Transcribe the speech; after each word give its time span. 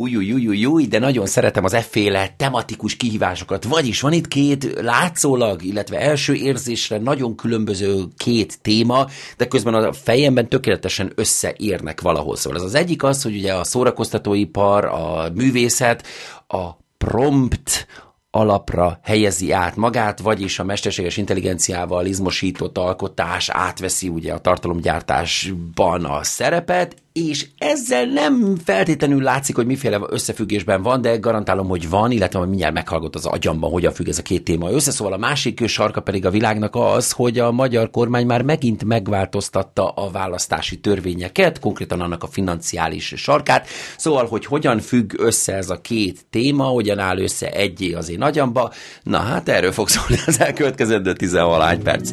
új, 0.00 0.16
új, 0.16 0.32
új, 0.32 0.46
új, 0.46 0.64
új, 0.64 0.86
de 0.86 0.98
nagyon 0.98 1.26
szeretem 1.26 1.64
az 1.64 1.74
efféle 1.74 2.34
tematikus 2.36 2.96
kihívásokat. 2.96 3.64
Vagyis 3.64 4.00
van 4.00 4.12
itt 4.12 4.28
két 4.28 4.80
látszólag, 4.80 5.62
illetve 5.62 6.00
első 6.00 6.34
érzésre 6.34 6.98
nagyon 6.98 7.36
különböző 7.36 8.04
két 8.16 8.60
téma, 8.60 9.06
de 9.36 9.46
közben 9.46 9.74
a 9.74 9.92
fejemben 9.92 10.48
tökéletesen 10.48 11.12
összeérnek 11.14 12.00
valahol. 12.00 12.36
Szóval 12.36 12.58
ez 12.58 12.64
az 12.64 12.74
egyik 12.74 13.02
az, 13.02 13.22
hogy 13.22 13.36
ugye 13.36 13.54
a 13.54 13.64
szórakoztatóipar, 13.64 14.84
a 14.84 15.30
művészet, 15.34 16.06
a 16.46 16.70
prompt, 16.98 17.86
alapra 18.30 18.98
helyezi 19.02 19.52
át 19.52 19.76
magát, 19.76 20.20
vagyis 20.20 20.58
a 20.58 20.64
mesterséges 20.64 21.16
intelligenciával 21.16 22.06
izmosított 22.06 22.78
alkotás 22.78 23.48
átveszi 23.48 24.08
ugye 24.08 24.32
a 24.32 24.38
tartalomgyártásban 24.38 26.04
a 26.04 26.22
szerepet, 26.22 26.96
és 27.12 27.46
ezzel 27.58 28.04
nem 28.04 28.56
feltétlenül 28.64 29.22
látszik, 29.22 29.56
hogy 29.56 29.66
miféle 29.66 30.00
összefüggésben 30.08 30.82
van, 30.82 31.00
de 31.00 31.16
garantálom, 31.16 31.68
hogy 31.68 31.88
van, 31.88 32.10
illetve 32.10 32.38
hogy 32.38 32.48
mindjárt 32.48 32.74
meghallgat 32.74 33.14
az 33.14 33.26
agyamban, 33.26 33.70
hogyan 33.70 33.92
függ 33.92 34.08
ez 34.08 34.18
a 34.18 34.22
két 34.22 34.44
téma 34.44 34.70
össze. 34.70 34.90
Szóval 34.90 35.12
a 35.12 35.16
másik 35.16 35.66
sarka 35.66 36.00
pedig 36.00 36.26
a 36.26 36.30
világnak 36.30 36.74
az, 36.74 37.10
hogy 37.10 37.38
a 37.38 37.52
magyar 37.52 37.90
kormány 37.90 38.26
már 38.26 38.42
megint 38.42 38.84
megváltoztatta 38.84 39.88
a 39.88 40.10
választási 40.10 40.80
törvényeket, 40.80 41.58
konkrétan 41.58 42.00
annak 42.00 42.22
a 42.22 42.26
financiális 42.26 43.12
sarkát. 43.16 43.66
Szóval, 43.96 44.26
hogy 44.26 44.44
hogyan 44.44 44.78
függ 44.78 45.12
össze 45.16 45.54
ez 45.54 45.70
a 45.70 45.80
két 45.80 46.26
téma, 46.30 46.64
hogyan 46.64 46.98
áll 46.98 47.18
össze 47.18 47.50
egyé 47.50 47.92
az 47.92 48.10
én 48.10 48.22
agyamba. 48.22 48.72
Na 49.02 49.18
hát 49.18 49.48
erről 49.48 49.72
fog 49.72 49.88
szólni 49.88 50.22
az 50.26 50.40
elkövetkezendő 50.40 51.12
10 51.12 51.36
perc. 51.82 52.10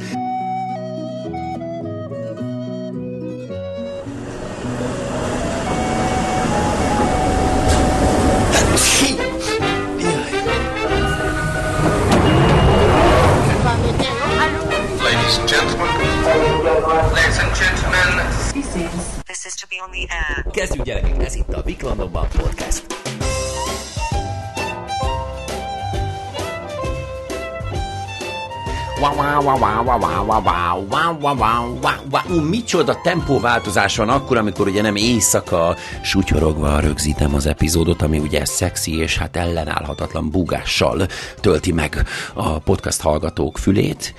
Micsoda 32.67 33.01
tempóváltozás 33.01 33.97
van 33.97 34.09
akkor, 34.09 34.37
amikor 34.37 34.67
ugye 34.67 34.81
nem 34.81 34.95
éjszaka 34.95 35.75
sutyorogva 36.01 36.79
rögzítem 36.79 37.33
az 37.33 37.45
epizódot, 37.45 38.01
ami 38.01 38.19
ugye 38.19 38.45
szexi 38.45 38.97
és 38.97 39.17
hát 39.17 39.35
ellenállhatatlan 39.35 40.29
búgással 40.29 41.07
tölti 41.41 41.71
meg 41.71 42.05
a 42.33 42.59
podcast 42.59 43.01
hallgatók 43.01 43.57
fülét, 43.57 44.13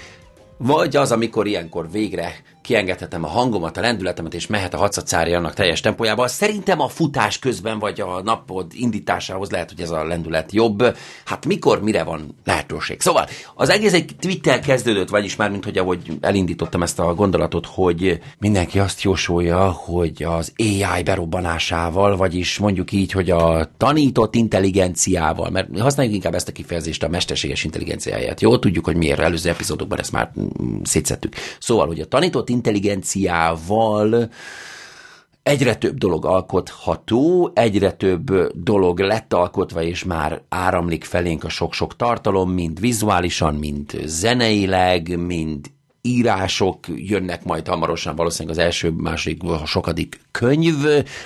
vagy 0.57 0.97
az, 0.97 1.13
amikor 1.13 1.47
ilyenkor 1.47 1.91
végre 1.91 2.35
kiengedhetem 2.69 3.24
a 3.24 3.28
hangomat, 3.28 3.77
a 3.77 3.80
lendületemet, 3.80 4.34
és 4.34 4.47
mehet 4.47 4.74
a 4.74 4.77
hacacári 4.77 5.34
annak 5.34 5.55
teljes 5.55 5.80
tempójában. 5.80 6.28
Szerintem 6.28 6.80
a 6.80 6.88
futás 6.88 7.38
közben, 7.38 7.78
vagy 7.78 8.00
a 8.00 8.22
napod 8.22 8.66
indításához 8.74 9.50
lehet, 9.50 9.69
hogy 9.70 9.80
ez 9.80 9.91
a 9.91 10.05
lendület 10.05 10.52
jobb. 10.52 10.96
Hát 11.24 11.46
mikor, 11.46 11.83
mire 11.83 12.02
van 12.02 12.36
lehetőség. 12.44 13.00
Szóval 13.00 13.28
az 13.55 13.70
egész 13.70 13.92
egy 13.92 14.16
Twitter 14.20 14.61
kezdődött, 14.61 15.08
vagyis 15.08 15.36
már, 15.36 15.50
mint 15.50 15.64
hogy 15.64 15.78
ahogy 15.78 16.19
elindítottam 16.20 16.83
ezt 16.83 16.98
a 16.98 17.14
gondolatot, 17.14 17.66
hogy 17.66 18.20
mindenki 18.39 18.78
azt 18.78 19.02
jósolja, 19.02 19.70
hogy 19.70 20.22
az 20.22 20.52
AI 20.56 21.02
berobbanásával, 21.02 22.16
vagyis 22.16 22.58
mondjuk 22.58 22.92
így, 22.92 23.12
hogy 23.12 23.30
a 23.30 23.70
tanított 23.77 24.34
intelligenciával, 24.34 25.50
mert 25.50 25.78
használjuk 25.78 26.14
inkább 26.14 26.34
ezt 26.34 26.48
a 26.48 26.52
kifejezést 26.52 27.02
a 27.02 27.08
mesterséges 27.08 27.64
intelligenciáját. 27.64 28.41
Jó, 28.41 28.58
tudjuk, 28.58 28.84
hogy 28.84 28.96
miért 28.96 29.19
előző 29.19 29.48
epizódokban 29.48 29.98
ezt 29.98 30.12
már 30.12 30.30
mm, 30.41 30.78
szétszettük. 30.83 31.34
Szóval, 31.58 31.86
hogy 31.86 32.01
a 32.01 32.07
tanított 32.07 32.48
intelligenciával 32.58 34.30
egyre 35.42 35.74
több 35.74 35.98
dolog 35.98 36.24
alkotható, 36.24 37.51
egyre 37.55 37.92
több 37.92 38.52
dolog 38.52 38.98
lett 38.98 39.33
alkotva, 39.33 39.83
és 39.83 40.05
már 40.05 40.42
áramlik 40.48 41.05
felénk 41.05 41.45
a 41.45 41.48
sok-sok 41.48 41.96
tartalom, 41.96 42.51
mind 42.51 42.80
vizuálisan, 42.80 43.55
mind 43.55 44.01
zeneileg, 44.05 45.19
mind 45.19 45.70
írások 46.08 46.79
jönnek 46.89 47.45
majd 47.45 47.67
hamarosan, 47.67 48.17
valószínűleg 48.17 48.58
az 48.58 48.64
első, 48.64 48.91
második, 48.91 49.42
sokadik 49.64 50.20
könyv, 50.30 50.74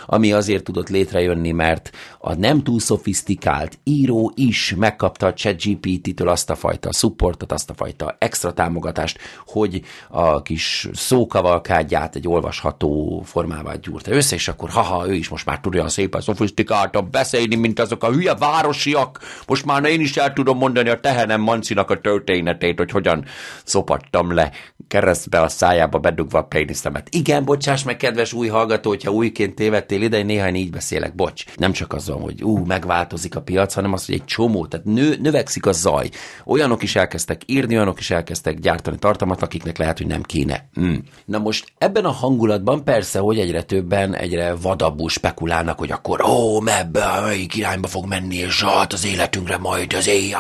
ami 0.07 0.33
azért 0.33 0.65
tudott 0.65 0.89
létrejönni, 0.89 1.51
mert 1.51 1.91
a 2.19 2.35
nem 2.35 2.63
túl 2.63 2.81
szofisztikált 2.81 3.79
író 3.85 4.33
is 4.35 4.75
megkapta 4.77 5.27
a 5.27 5.33
ChatGPT-től 5.33 6.29
azt 6.29 6.51
a 6.51 6.55
fajta 6.55 6.93
supportot, 6.93 7.53
azt 7.53 7.71
a 7.71 7.75
fajta 7.75 8.17
extra 8.19 8.53
támogatást, 8.53 9.19
hogy 9.47 9.81
a 10.09 10.43
kis 10.43 10.89
szókavalkádját 10.93 12.17
egy 12.17 12.29
olvasható 12.29 13.23
formává 13.25 13.75
gyúrta 13.75 14.11
össze, 14.11 14.35
és 14.35 14.49
akkor 14.49 14.71
haha, 14.71 15.09
ő 15.09 15.15
is 15.15 15.29
most 15.29 15.47
már 15.47 15.61
tud 15.61 15.75
olyan 15.75 15.89
szépen 15.89 16.21
szofisztikáltan 16.21 17.09
beszélni, 17.11 17.55
mint 17.55 17.81
azok 17.81 18.05
a 18.05 18.13
hülye 18.13 18.35
városiak. 18.35 19.21
Most 19.47 19.65
már 19.65 19.85
én 19.85 20.01
is 20.01 20.17
el 20.17 20.33
tudom 20.33 20.59
mondani 20.59 20.89
a 20.89 21.01
tehenem 21.01 21.41
Mancinak 21.41 21.91
a 21.91 22.01
történetét, 22.01 22.79
hogy 22.79 22.91
hogyan 22.91 23.25
szopattam 23.65 24.35
le 24.35 24.53
keresztbe 24.89 25.41
a 25.41 25.49
szájába 25.49 25.99
bedugva 25.99 26.39
a 26.39 26.45
péniszemet. 26.45 27.09
Igen, 27.11 27.45
bocsáss 27.45 27.83
meg, 27.83 27.97
kedves 27.97 28.33
új 28.33 28.49
hallgató, 28.49 28.89
hogyha 28.89 29.11
újként 29.11 29.55
tévedtél 29.55 30.03
ide, 30.03 30.19
én 30.19 30.27
néhány 30.27 30.55
így 30.55 30.71
beszélek, 30.71 31.15
bocs. 31.15 31.45
Nem 31.57 31.73
csak 31.73 31.93
az 31.93 32.09
van, 32.09 32.21
hogy 32.21 32.43
ú, 32.43 32.65
megváltozik 32.65 33.37
a 33.37 33.43
piac, 33.43 33.75
hanem 33.75 33.93
az, 33.93 34.07
hogy 34.07 34.15
egy 34.15 34.25
csomó, 34.25 34.67
tehát 34.67 34.87
nő, 34.87 35.17
növekszik 35.21 35.67
a 35.67 35.73
zaj. 35.73 36.09
Olyanok 36.45 36.83
is 36.83 36.97
elkezdtek 36.97 37.43
írni, 37.47 37.75
olyanok 37.75 37.99
is 37.99 38.11
elkezdtek 38.11 38.59
gyártani 38.59 38.99
tartalmat, 38.99 39.43
akiknek 39.43 39.79
lehet, 39.79 39.99
hogy 39.99 40.07
nem 40.07 40.23
kéne. 40.23 40.69
Mm. 40.81 40.95
Na 41.25 41.39
most 41.39 41.73
ebben 41.79 42.05
a 42.05 42.11
hangulatban 42.11 42.85
persze, 42.85 43.19
hogy 43.19 43.39
egyre 43.39 43.63
többen, 43.63 44.15
egyre 44.15 44.55
vadabbul 44.55 45.09
spekulálnak, 45.09 45.79
hogy 45.79 45.91
akkor 45.91 46.23
ó, 46.23 46.61
mebbe, 46.61 47.21
melyik 47.21 47.57
irányba 47.57 47.89
fog 47.89 48.07
menni, 48.07 48.37
és 48.37 48.63
hát 48.63 48.93
az 48.93 49.07
életünkre 49.07 49.57
majd 49.57 49.93
az 49.93 50.09
AI. 50.09 50.35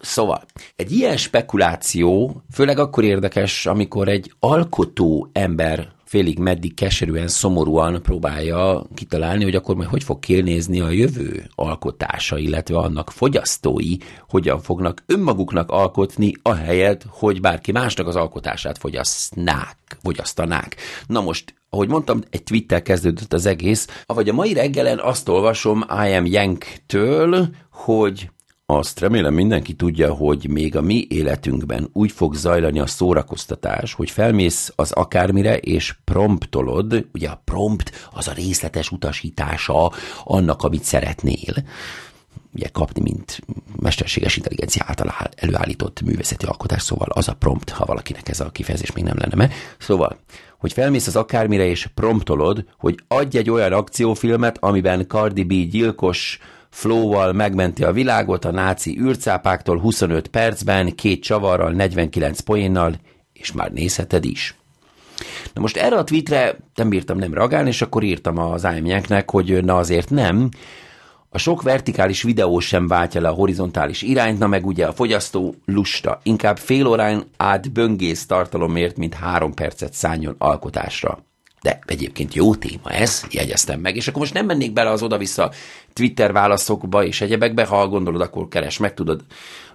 Szóval, 0.00 0.42
egy 0.76 0.92
ilyen 0.92 1.16
spekuláció 1.16 2.29
főleg 2.52 2.78
akkor 2.78 3.04
érdekes, 3.04 3.66
amikor 3.66 4.08
egy 4.08 4.32
alkotó 4.38 5.28
ember 5.32 5.88
félig 6.10 6.38
meddig 6.38 6.74
keserűen, 6.74 7.28
szomorúan 7.28 8.02
próbálja 8.02 8.86
kitalálni, 8.94 9.44
hogy 9.44 9.54
akkor 9.54 9.74
majd 9.74 9.88
hogy 9.88 10.02
fog 10.02 10.18
kilnézni 10.18 10.80
a 10.80 10.90
jövő 10.90 11.50
alkotása, 11.54 12.38
illetve 12.38 12.76
annak 12.76 13.10
fogyasztói 13.10 13.96
hogyan 14.28 14.60
fognak 14.60 15.02
önmaguknak 15.06 15.70
alkotni, 15.70 16.32
ahelyett, 16.42 17.04
hogy 17.08 17.40
bárki 17.40 17.72
másnak 17.72 18.06
az 18.06 18.16
alkotását 18.16 18.78
fogyasztnák, 18.78 19.76
fogyasztanák. 20.02 20.76
Na 21.06 21.20
most 21.20 21.54
ahogy 21.72 21.88
mondtam, 21.88 22.22
egy 22.30 22.42
tweettel 22.42 22.82
kezdődött 22.82 23.32
az 23.32 23.46
egész, 23.46 23.86
avagy 24.06 24.28
a 24.28 24.32
mai 24.32 24.52
reggelen 24.52 24.98
azt 24.98 25.28
olvasom 25.28 25.84
I 25.88 26.14
am 26.14 26.26
Yank-től, 26.26 27.48
hogy 27.70 28.30
azt 28.70 29.00
remélem 29.00 29.34
mindenki 29.34 29.74
tudja, 29.74 30.14
hogy 30.14 30.48
még 30.48 30.76
a 30.76 30.80
mi 30.80 31.06
életünkben 31.08 31.88
úgy 31.92 32.12
fog 32.12 32.34
zajlani 32.34 32.80
a 32.80 32.86
szórakoztatás, 32.86 33.92
hogy 33.92 34.10
felmész 34.10 34.72
az 34.76 34.92
akármire, 34.92 35.56
és 35.58 35.94
promptolod, 36.04 37.06
ugye 37.12 37.28
a 37.28 37.42
prompt 37.44 38.08
az 38.12 38.28
a 38.28 38.32
részletes 38.32 38.90
utasítása 38.90 39.92
annak, 40.24 40.62
amit 40.62 40.84
szeretnél 40.84 41.54
ugye 42.54 42.68
kapni, 42.68 43.00
mint 43.00 43.40
mesterséges 43.80 44.36
intelligencia 44.36 44.84
által 44.86 45.14
előállított 45.36 46.00
művészeti 46.00 46.46
alkotás, 46.46 46.82
szóval 46.82 47.08
az 47.10 47.28
a 47.28 47.34
prompt, 47.34 47.70
ha 47.70 47.84
valakinek 47.84 48.28
ez 48.28 48.40
a 48.40 48.50
kifejezés 48.50 48.92
még 48.92 49.04
nem 49.04 49.18
lenne 49.18 49.34
me. 49.34 49.50
Szóval, 49.78 50.18
hogy 50.58 50.72
felmész 50.72 51.06
az 51.06 51.16
akármire 51.16 51.64
és 51.64 51.88
promptolod, 51.94 52.64
hogy 52.78 52.98
adj 53.08 53.38
egy 53.38 53.50
olyan 53.50 53.72
akciófilmet, 53.72 54.58
amiben 54.60 55.06
Cardi 55.06 55.44
B 55.44 55.70
gyilkos 55.70 56.38
flowval 56.70 57.32
megmenti 57.32 57.84
a 57.84 57.92
világot 57.92 58.44
a 58.44 58.50
náci 58.50 58.98
űrcápáktól 59.00 59.78
25 59.78 60.28
percben, 60.28 60.94
két 60.94 61.22
csavarral, 61.22 61.70
49 61.72 62.40
poénnal, 62.40 62.94
és 63.32 63.52
már 63.52 63.72
nézheted 63.72 64.24
is. 64.24 64.54
Na 65.52 65.60
most 65.60 65.76
erre 65.76 65.96
a 65.96 66.04
tweetre 66.04 66.56
nem 66.74 66.88
bírtam 66.88 67.18
nem 67.18 67.34
reagálni, 67.34 67.68
és 67.68 67.82
akkor 67.82 68.02
írtam 68.02 68.38
az 68.38 68.64
IMNYnek, 68.64 69.30
hogy 69.30 69.64
na 69.64 69.76
azért 69.76 70.10
nem, 70.10 70.48
a 71.32 71.38
sok 71.38 71.62
vertikális 71.62 72.22
videó 72.22 72.58
sem 72.58 72.86
váltja 72.86 73.20
le 73.20 73.28
a 73.28 73.34
horizontális 73.34 74.02
irányt, 74.02 74.38
na 74.38 74.46
meg 74.46 74.66
ugye 74.66 74.86
a 74.86 74.92
fogyasztó 74.92 75.54
lusta. 75.64 76.20
Inkább 76.22 76.58
fél 76.58 76.86
órán 76.86 77.24
át 77.36 77.72
böngész 77.72 78.26
tartalomért, 78.26 78.96
mint 78.96 79.14
három 79.14 79.54
percet 79.54 79.92
szálljon 79.92 80.34
alkotásra. 80.38 81.24
De 81.62 81.78
egyébként 81.86 82.34
jó 82.34 82.54
téma 82.54 82.90
ez, 82.90 83.24
jegyeztem 83.30 83.80
meg, 83.80 83.96
és 83.96 84.08
akkor 84.08 84.20
most 84.20 84.34
nem 84.34 84.46
mennék 84.46 84.72
bele 84.72 84.90
az 84.90 85.02
oda-vissza 85.02 85.52
Twitter 85.92 86.32
válaszokba 86.32 87.04
és 87.04 87.20
egyebekbe, 87.20 87.64
ha 87.64 87.88
gondolod, 87.88 88.20
akkor 88.20 88.48
keres 88.48 88.78
meg, 88.78 88.94
tudod, 88.94 89.24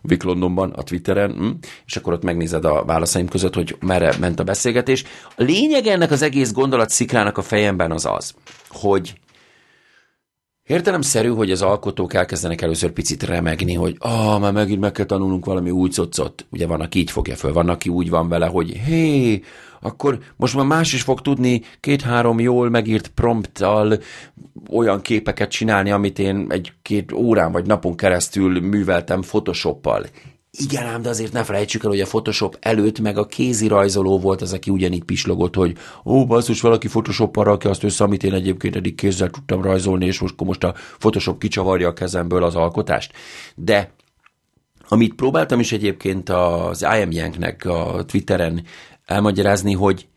Vic 0.02 0.24
Londonban, 0.24 0.72
a 0.72 0.84
Twitteren, 0.84 1.32
hm? 1.32 1.50
és 1.86 1.96
akkor 1.96 2.14
ott 2.14 2.24
megnézed 2.24 2.66
a 2.66 2.86
válaszaim 2.86 3.28
között, 3.28 3.54
hogy 3.54 3.78
merre 3.80 4.14
ment 4.20 4.40
a 4.40 4.44
beszélgetés. 4.44 5.04
A 5.36 5.44
lényeg 5.44 5.88
ennek 5.88 6.12
az 6.12 6.22
egész 6.22 6.52
gondolat 6.52 6.90
szikrának 6.90 7.38
a 7.38 7.42
fejemben 7.42 7.92
az 7.92 8.06
az, 8.06 8.34
hogy 8.70 9.16
Értelemszerű, 10.68 11.28
hogy 11.28 11.52
az 11.52 11.62
alkotók 11.62 12.14
elkezdenek 12.14 12.62
először 12.62 12.92
picit 12.92 13.24
remegni, 13.24 13.74
hogy 13.74 13.96
ah, 14.00 14.40
már 14.40 14.54
megint 14.54 14.80
meg 14.80 14.92
kell 14.92 15.06
tanulnunk 15.06 15.46
valami 15.46 15.70
új 15.70 15.90
cocot. 15.90 16.46
Ugye 16.50 16.68
van, 16.68 16.82
aki 16.82 17.00
így 17.00 17.12
fogja 17.12 17.36
föl, 17.36 17.54
van, 17.54 17.70
aki 17.70 17.90
úgy 17.90 18.10
van 18.10 18.30
vele, 18.30 18.46
hogy 18.46 18.70
hé, 18.70 19.42
akkor 19.86 20.20
most 20.36 20.56
már 20.56 20.66
más 20.66 20.94
is 20.94 21.02
fog 21.02 21.22
tudni 21.22 21.62
két-három 21.80 22.40
jól 22.40 22.70
megírt 22.70 23.08
prompttal 23.08 24.00
olyan 24.70 25.02
képeket 25.02 25.50
csinálni, 25.50 25.92
amit 25.92 26.20
én 26.20 26.46
egy-két 26.50 27.12
órán 27.12 27.52
vagy 27.52 27.66
napon 27.66 27.96
keresztül 27.96 28.60
műveltem 28.60 29.22
Photoshoppal. 29.22 30.06
Igen 30.58 30.86
ám, 30.86 31.02
de 31.02 31.10
azért 31.10 31.34
ne 31.34 31.44
felejtsük 31.44 31.84
el, 31.84 31.90
hogy 31.90 32.00
a 32.00 32.06
Photoshop 32.06 32.58
előtt 32.60 33.00
meg 33.00 33.18
a 33.18 33.26
kézi 33.26 33.68
rajzoló 33.68 34.20
volt 34.20 34.42
az, 34.42 34.54
aki 34.54 34.70
ugyanígy 34.70 35.04
pislogott, 35.04 35.56
hogy 35.56 35.78
ó, 36.06 36.26
basszus, 36.26 36.62
valaki 36.62 36.88
Photoshoppal 36.88 37.44
rakja 37.44 37.70
azt 37.70 37.84
össze, 37.84 38.04
amit 38.04 38.24
én 38.24 38.34
egyébként 38.34 38.76
eddig 38.76 38.96
kézzel 38.96 39.30
tudtam 39.30 39.62
rajzolni, 39.62 40.06
és 40.06 40.20
most, 40.20 40.44
most 40.44 40.64
a 40.64 40.74
Photoshop 40.98 41.40
kicsavarja 41.40 41.88
a 41.88 41.94
kezemből 41.94 42.44
az 42.44 42.56
alkotást. 42.56 43.14
De 43.56 43.94
amit 44.88 45.14
próbáltam 45.14 45.60
is 45.60 45.72
egyébként 45.72 46.30
az 46.30 46.86
IM 47.02 47.12
Yanknek 47.12 47.66
a 47.66 48.04
Twitteren 48.06 48.64
elmagyarázni, 49.06 49.74
hogy 49.74 50.08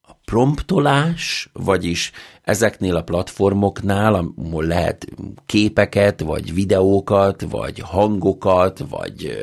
a 0.00 0.12
promptolás, 0.24 1.50
vagyis 1.52 2.12
ezeknél 2.42 2.96
a 2.96 3.02
platformoknál, 3.02 4.14
ahol 4.14 4.64
lehet 4.64 5.06
képeket, 5.46 6.20
vagy 6.20 6.54
videókat, 6.54 7.42
vagy 7.50 7.78
hangokat, 7.78 8.84
vagy 8.88 9.36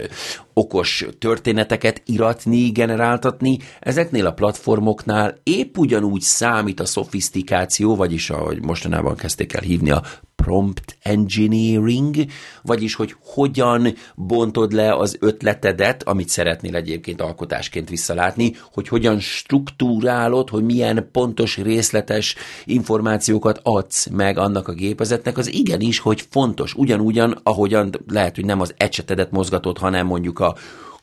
okos 0.53 1.05
történeteket 1.19 2.01
iratni, 2.05 2.69
generáltatni, 2.69 3.57
ezeknél 3.79 4.25
a 4.25 4.33
platformoknál 4.33 5.37
épp 5.43 5.77
ugyanúgy 5.77 6.21
számít 6.21 6.79
a 6.79 6.85
szofisztikáció, 6.85 7.95
vagyis 7.95 8.29
ahogy 8.29 8.63
mostanában 8.63 9.15
kezdték 9.15 9.53
el 9.53 9.61
hívni 9.61 9.91
a 9.91 10.03
prompt 10.45 10.97
engineering, 11.01 12.15
vagyis 12.61 12.95
hogy 12.95 13.15
hogyan 13.19 13.93
bontod 14.15 14.71
le 14.71 14.95
az 14.95 15.17
ötletedet, 15.19 16.03
amit 16.03 16.29
szeretnél 16.29 16.75
egyébként 16.75 17.21
alkotásként 17.21 17.89
visszalátni, 17.89 18.55
hogy 18.73 18.87
hogyan 18.87 19.19
struktúrálod, 19.19 20.49
hogy 20.49 20.63
milyen 20.63 21.09
pontos, 21.11 21.57
részletes 21.57 22.35
információkat 22.65 23.59
adsz 23.63 24.07
meg 24.07 24.37
annak 24.37 24.67
a 24.67 24.73
gépezetnek, 24.73 25.37
az 25.37 25.53
igenis, 25.53 25.99
hogy 25.99 26.27
fontos. 26.29 26.73
Ugyanúgyan, 26.73 27.39
ahogyan 27.43 27.89
lehet, 28.07 28.35
hogy 28.35 28.45
nem 28.45 28.61
az 28.61 28.73
ecsetedet 28.77 29.31
mozgatod, 29.31 29.77
hanem 29.77 30.05
mondjuk 30.05 30.39
a 30.39 30.55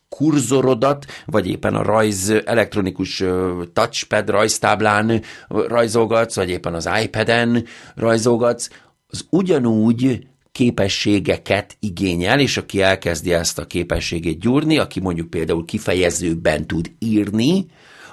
kurzorodat, 0.08 1.06
vagy 1.26 1.46
éppen 1.48 1.74
a 1.74 1.82
rajz, 1.82 2.32
elektronikus 2.44 3.24
touchpad 3.72 4.30
rajztáblán 4.30 5.22
rajzolgatsz, 5.48 6.36
vagy 6.36 6.50
éppen 6.50 6.74
az 6.74 6.88
iPad-en 7.02 7.64
rajzolgatsz, 7.94 8.68
az 9.12 9.26
ugyanúgy 9.30 10.26
képességeket 10.52 11.76
igényel, 11.80 12.40
és 12.40 12.56
aki 12.56 12.82
elkezdi 12.82 13.32
ezt 13.32 13.58
a 13.58 13.66
képességét 13.66 14.40
gyúrni, 14.40 14.78
aki 14.78 15.00
mondjuk 15.00 15.30
például 15.30 15.64
kifejezőben 15.64 16.66
tud 16.66 16.90
írni, 16.98 17.66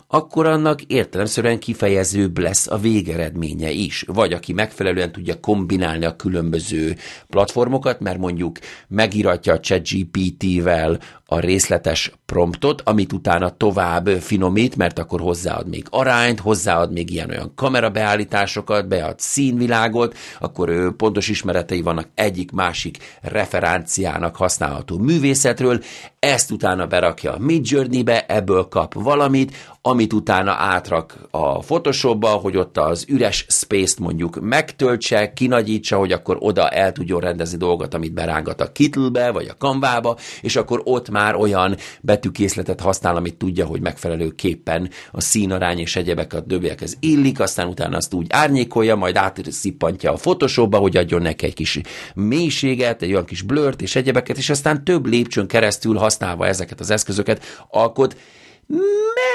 akkor 0.07 0.45
annak 0.45 0.81
értelemszerűen 0.81 1.59
kifejezőbb 1.59 2.37
lesz 2.37 2.67
a 2.67 2.77
végeredménye 2.77 3.71
is. 3.71 4.03
Vagy 4.07 4.33
aki 4.33 4.53
megfelelően 4.53 5.11
tudja 5.11 5.39
kombinálni 5.39 6.05
a 6.05 6.15
különböző 6.15 6.95
platformokat, 7.27 7.99
mert 7.99 8.17
mondjuk 8.17 8.57
megíratja 8.87 9.53
a 9.53 9.59
ChatGPT-vel 9.59 10.99
a 11.31 11.39
részletes 11.39 12.11
promptot, 12.25 12.81
amit 12.85 13.13
utána 13.13 13.49
tovább 13.49 14.07
finomít, 14.07 14.75
mert 14.75 14.99
akkor 14.99 15.19
hozzáad 15.19 15.67
még 15.67 15.85
arányt, 15.89 16.39
hozzáad 16.39 16.91
még 16.91 17.11
ilyen-olyan 17.11 17.51
kamerabeállításokat, 17.55 18.87
bead 18.87 19.19
színvilágot, 19.19 20.17
akkor 20.39 20.95
pontos 20.95 21.27
ismeretei 21.27 21.81
vannak 21.81 22.07
egyik-másik 22.15 22.97
referenciának 23.21 24.35
használható 24.35 24.97
művészetről, 24.97 25.81
ezt 26.19 26.51
utána 26.51 26.87
berakja 26.87 27.33
a 27.33 27.39
Midjourney-be, 27.39 28.25
ebből 28.25 28.67
kap 28.67 28.93
valamit, 28.93 29.55
amit 29.81 30.13
utána 30.13 30.51
átrak 30.51 31.17
a 31.31 31.59
Photoshopba, 31.59 32.27
hogy 32.27 32.57
ott 32.57 32.77
az 32.77 33.05
üres 33.07 33.45
space-t 33.49 33.99
mondjuk 33.99 34.39
megtöltse, 34.41 35.33
kinagyítsa, 35.33 35.97
hogy 35.97 36.11
akkor 36.11 36.37
oda 36.39 36.69
el 36.69 36.91
tudjon 36.91 37.19
rendezni 37.19 37.57
dolgot, 37.57 37.93
amit 37.93 38.13
berángat 38.13 38.61
a 38.61 38.71
Kittle-be, 38.71 39.31
vagy 39.31 39.47
a 39.47 39.55
Canva-ba, 39.57 40.17
és 40.41 40.55
akkor 40.55 40.81
ott 40.83 41.09
már 41.09 41.18
olyan 41.35 41.75
betűkészletet 42.01 42.81
használ, 42.81 43.15
amit 43.15 43.35
tudja, 43.35 43.65
hogy 43.65 43.81
megfelelőképpen 43.81 44.89
a 45.11 45.21
színarány 45.21 45.79
és 45.79 45.95
egyebek 45.95 46.33
a 46.33 46.39
döbbiekhez 46.39 46.97
illik, 46.99 47.39
aztán 47.39 47.67
utána 47.67 47.97
azt 47.97 48.13
úgy 48.13 48.27
árnyékolja, 48.29 48.95
majd 48.95 49.15
átszippantja 49.15 50.11
a 50.11 50.15
Photoshopba, 50.15 50.77
hogy 50.77 50.97
adjon 50.97 51.21
neki 51.21 51.45
egy 51.45 51.53
kis 51.53 51.81
mélységet, 52.15 53.01
egy 53.01 53.11
olyan 53.11 53.25
kis 53.25 53.41
blurt 53.41 53.81
és 53.81 53.95
egyebeket, 53.95 54.37
és 54.37 54.49
aztán 54.49 54.83
több 54.83 55.05
lépcsőn 55.05 55.47
keresztül 55.47 55.95
használva 55.95 56.47
ezeket 56.47 56.79
az 56.79 56.89
eszközöket 56.89 57.43
alkot, 57.69 58.15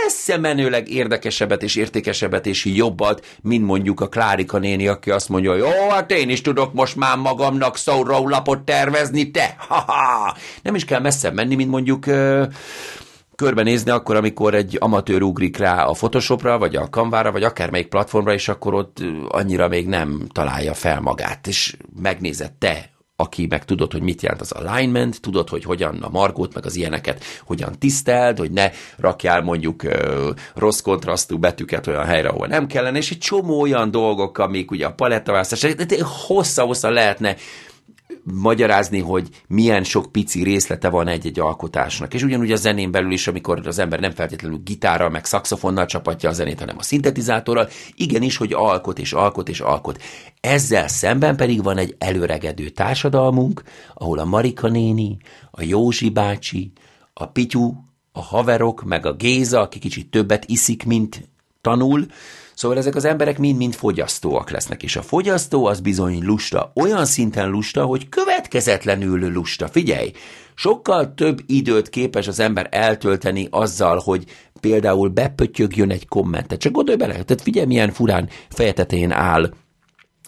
messze 0.05 0.37
menőleg 0.37 0.89
érdekesebbet 0.89 1.63
és 1.63 1.77
értékesebbet 1.77 2.47
és 2.47 2.65
jobbat, 2.65 3.27
mint 3.43 3.65
mondjuk 3.65 4.01
a 4.01 4.09
Klárika 4.09 4.59
néni, 4.59 4.89
aki 4.89 5.11
azt 5.11 5.29
mondja, 5.29 5.51
hogy 5.51 5.61
jó, 5.61 5.89
hát 5.91 6.11
én 6.11 6.29
is 6.29 6.41
tudok 6.41 6.73
most 6.73 6.97
már 6.97 7.17
magamnak 7.17 7.77
lapot 8.07 8.61
tervezni, 8.61 9.31
te! 9.31 9.55
Ha-ha! 9.59 10.37
Nem 10.63 10.75
is 10.75 10.85
kell 10.85 11.01
messze 11.01 11.31
menni, 11.31 11.55
mint 11.55 11.71
mondjuk 11.71 12.07
körbenézni 13.35 13.91
akkor, 13.91 14.17
amikor 14.17 14.55
egy 14.55 14.77
amatőr 14.81 15.23
ugrik 15.23 15.57
rá 15.57 15.85
a 15.85 15.93
Photoshopra, 15.93 16.59
vagy 16.59 16.77
a 16.77 16.89
Canvára, 16.89 17.33
vagy 17.33 17.43
akármelyik 17.43 17.89
platformra, 17.89 18.33
és 18.33 18.49
akkor 18.49 18.75
ott 18.75 18.99
annyira 19.29 19.69
még 19.69 19.87
nem 19.87 20.27
találja 20.33 20.75
fel 20.75 21.01
magát, 21.01 21.47
és 21.47 21.77
megnézed 22.03 22.53
te 22.53 22.94
aki 23.17 23.47
meg 23.47 23.65
tudod, 23.65 23.93
hogy 23.93 24.03
mit 24.03 24.23
jelent 24.23 24.41
az 24.41 24.53
alignment, 24.53 25.21
tudod, 25.21 25.49
hogy 25.49 25.65
hogyan 25.65 26.03
a 26.03 26.09
margót, 26.09 26.55
meg 26.55 26.67
az 26.67 26.77
ilyeneket 26.77 27.25
hogyan 27.45 27.79
tiszteld, 27.79 28.39
hogy 28.39 28.51
ne 28.51 28.71
rakjál 28.97 29.43
mondjuk 29.43 29.83
ö, 29.83 30.31
rossz 30.55 30.81
kontrasztú 30.81 31.39
betűket 31.39 31.87
olyan 31.87 32.05
helyre, 32.05 32.29
ahol 32.29 32.47
nem 32.47 32.67
kellene, 32.67 32.99
és 32.99 33.11
egy 33.11 33.19
csomó 33.19 33.61
olyan 33.61 33.91
dolgok, 33.91 34.39
amik 34.39 34.71
ugye 34.71 34.87
a 34.87 34.93
palettaválasztás, 34.93 35.67
hossza-hossza 36.27 36.91
lehetne 36.91 37.37
magyarázni, 38.25 39.01
hogy 39.01 39.29
milyen 39.47 39.85
sok 39.85 40.13
pici 40.13 40.43
részlete 40.43 40.89
van 40.89 41.09
egy-egy 41.09 41.41
alkotásnak. 41.41 42.15
És 42.15 42.23
ugyanúgy 42.23 42.53
a 42.53 42.57
zenén 42.57 42.91
belül 42.91 43.13
is, 43.13 43.27
amikor 43.27 43.67
az 43.67 43.79
ember 43.79 44.01
nem 44.01 44.11
feltétlenül 44.11 44.61
gitárral, 44.65 45.11
meg 45.11 45.25
szakszofonnal 45.25 45.87
csapatja 45.87 46.29
a 46.29 46.33
zenét, 46.33 46.59
hanem 46.59 46.79
a 46.79 46.83
szintetizátorral, 46.83 47.69
igenis, 47.95 48.37
hogy 48.37 48.53
alkot 48.53 48.99
és 48.99 49.13
alkot 49.13 49.49
és 49.49 49.61
alkot. 49.61 50.03
Ezzel 50.41 50.89
szemben 50.89 51.37
pedig 51.37 51.63
van 51.63 51.77
egy 51.79 51.97
előregedő 51.99 52.69
társadalmunk, 52.69 53.63
ahol 53.95 54.19
a 54.19 54.25
Marika 54.25 54.69
néni, 54.69 55.17
a 55.51 55.63
Józsi 55.63 56.11
bácsi, 56.11 56.73
a 57.13 57.27
Pityu, 57.27 57.73
a 58.13 58.23
haverok, 58.23 58.85
meg 58.85 59.07
a 59.07 59.13
Géza, 59.13 59.61
aki 59.61 59.79
kicsit 59.79 60.11
többet 60.11 60.45
iszik, 60.47 60.85
mint 60.85 61.29
tanul, 61.65 62.07
Szóval 62.55 62.79
ezek 62.79 62.95
az 62.95 63.05
emberek 63.05 63.39
mind-mind 63.39 63.75
fogyasztóak 63.75 64.51
lesznek, 64.51 64.83
és 64.83 64.97
a 64.97 65.03
fogyasztó 65.03 65.67
az 65.67 65.81
bizony 65.81 66.25
lusta, 66.25 66.73
olyan 66.75 67.05
szinten 67.05 67.51
lusta, 67.51 67.85
hogy 67.85 68.09
következetlenül 68.09 69.33
lusta. 69.33 69.69
Figyelj, 69.69 70.13
sokkal 70.55 71.15
több 71.15 71.41
időt 71.47 71.89
képes 71.89 72.29
az 72.29 72.41
ember 72.41 72.69
eltölteni 72.71 73.49
azzal, 73.51 74.01
hogy 74.05 74.25
például 74.61 75.09
bepötyögjön 75.09 75.91
egy 75.91 76.09
kommentet. 76.09 76.61
Csak 76.61 76.73
gondolj 76.73 76.97
bele, 76.97 77.13
tehát 77.13 77.43
figyelj, 77.43 77.67
milyen 77.67 77.93
furán 77.93 78.29
fejetetén 78.49 79.11
áll 79.11 79.53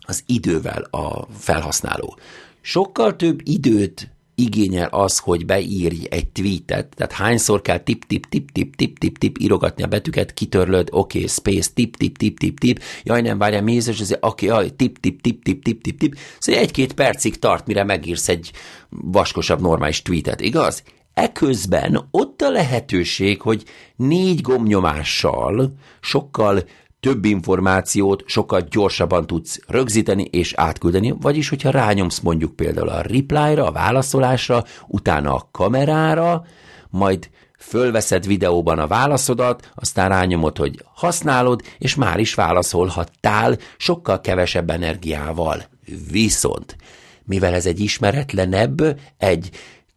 az 0.06 0.22
idővel 0.26 0.82
a 0.90 1.26
felhasználó. 1.38 2.18
Sokkal 2.60 3.16
több 3.16 3.40
időt 3.44 4.15
igényel 4.38 4.88
az, 4.88 5.18
hogy 5.18 5.46
beírj 5.46 6.06
egy 6.10 6.28
tweetet, 6.28 6.94
tehát 6.96 7.12
hányszor 7.12 7.62
kell 7.62 7.78
tip, 7.78 8.04
tip, 8.04 8.26
tip, 8.28 8.50
tip, 8.50 8.76
tip, 8.76 8.98
tip, 8.98 9.18
tip 9.18 9.38
írogatni 9.38 9.82
a 9.82 9.86
betűket, 9.86 10.34
kitörlöd, 10.34 10.88
oké, 10.90 11.18
okay, 11.18 11.28
space, 11.28 11.70
tip, 11.74 11.96
tip, 11.96 12.18
tip, 12.18 12.38
tip, 12.38 12.58
tip, 12.58 12.80
jaj, 13.02 13.20
nem 13.20 13.38
várjál, 13.38 13.62
mézes, 13.62 14.00
ez, 14.00 14.12
oké, 14.20 14.46
okay, 14.46 14.48
jaj, 14.48 14.76
tip, 14.76 14.98
tip, 14.98 15.20
tip, 15.20 15.42
tip, 15.42 15.62
tip, 15.62 15.82
tip, 15.82 15.98
tip, 15.98 16.16
szóval 16.38 16.60
egy-két 16.60 16.92
percig 16.92 17.38
tart, 17.38 17.66
mire 17.66 17.84
megírsz 17.84 18.28
egy 18.28 18.50
vaskosabb, 18.88 19.60
normális 19.60 20.02
tweetet, 20.02 20.40
igaz? 20.40 20.82
Eközben 21.14 22.08
ott 22.10 22.42
a 22.42 22.50
lehetőség, 22.50 23.40
hogy 23.40 23.64
négy 23.96 24.40
gomnyomással 24.40 25.74
sokkal 26.00 26.62
több 27.06 27.24
információt 27.24 28.22
sokkal 28.26 28.60
gyorsabban 28.60 29.26
tudsz 29.26 29.60
rögzíteni 29.66 30.22
és 30.22 30.54
átküldeni, 30.54 31.14
vagyis 31.20 31.48
hogyha 31.48 31.70
rányomsz 31.70 32.20
mondjuk 32.20 32.56
például 32.56 32.88
a 32.88 33.00
reply-ra, 33.00 33.66
a 33.66 33.72
válaszolásra, 33.72 34.64
utána 34.86 35.34
a 35.34 35.48
kamerára, 35.50 36.44
majd 36.90 37.30
fölveszed 37.58 38.26
videóban 38.26 38.78
a 38.78 38.86
válaszodat, 38.86 39.70
aztán 39.74 40.08
rányomod, 40.08 40.58
hogy 40.58 40.84
használod, 40.94 41.62
és 41.78 41.94
már 41.94 42.18
is 42.18 42.34
válaszolhattál 42.34 43.56
sokkal 43.76 44.20
kevesebb 44.20 44.70
energiával. 44.70 45.64
Viszont, 46.10 46.76
mivel 47.24 47.54
ez 47.54 47.66
egy 47.66 47.80
ismeretlenebb, 47.80 49.00
egy 49.16 49.50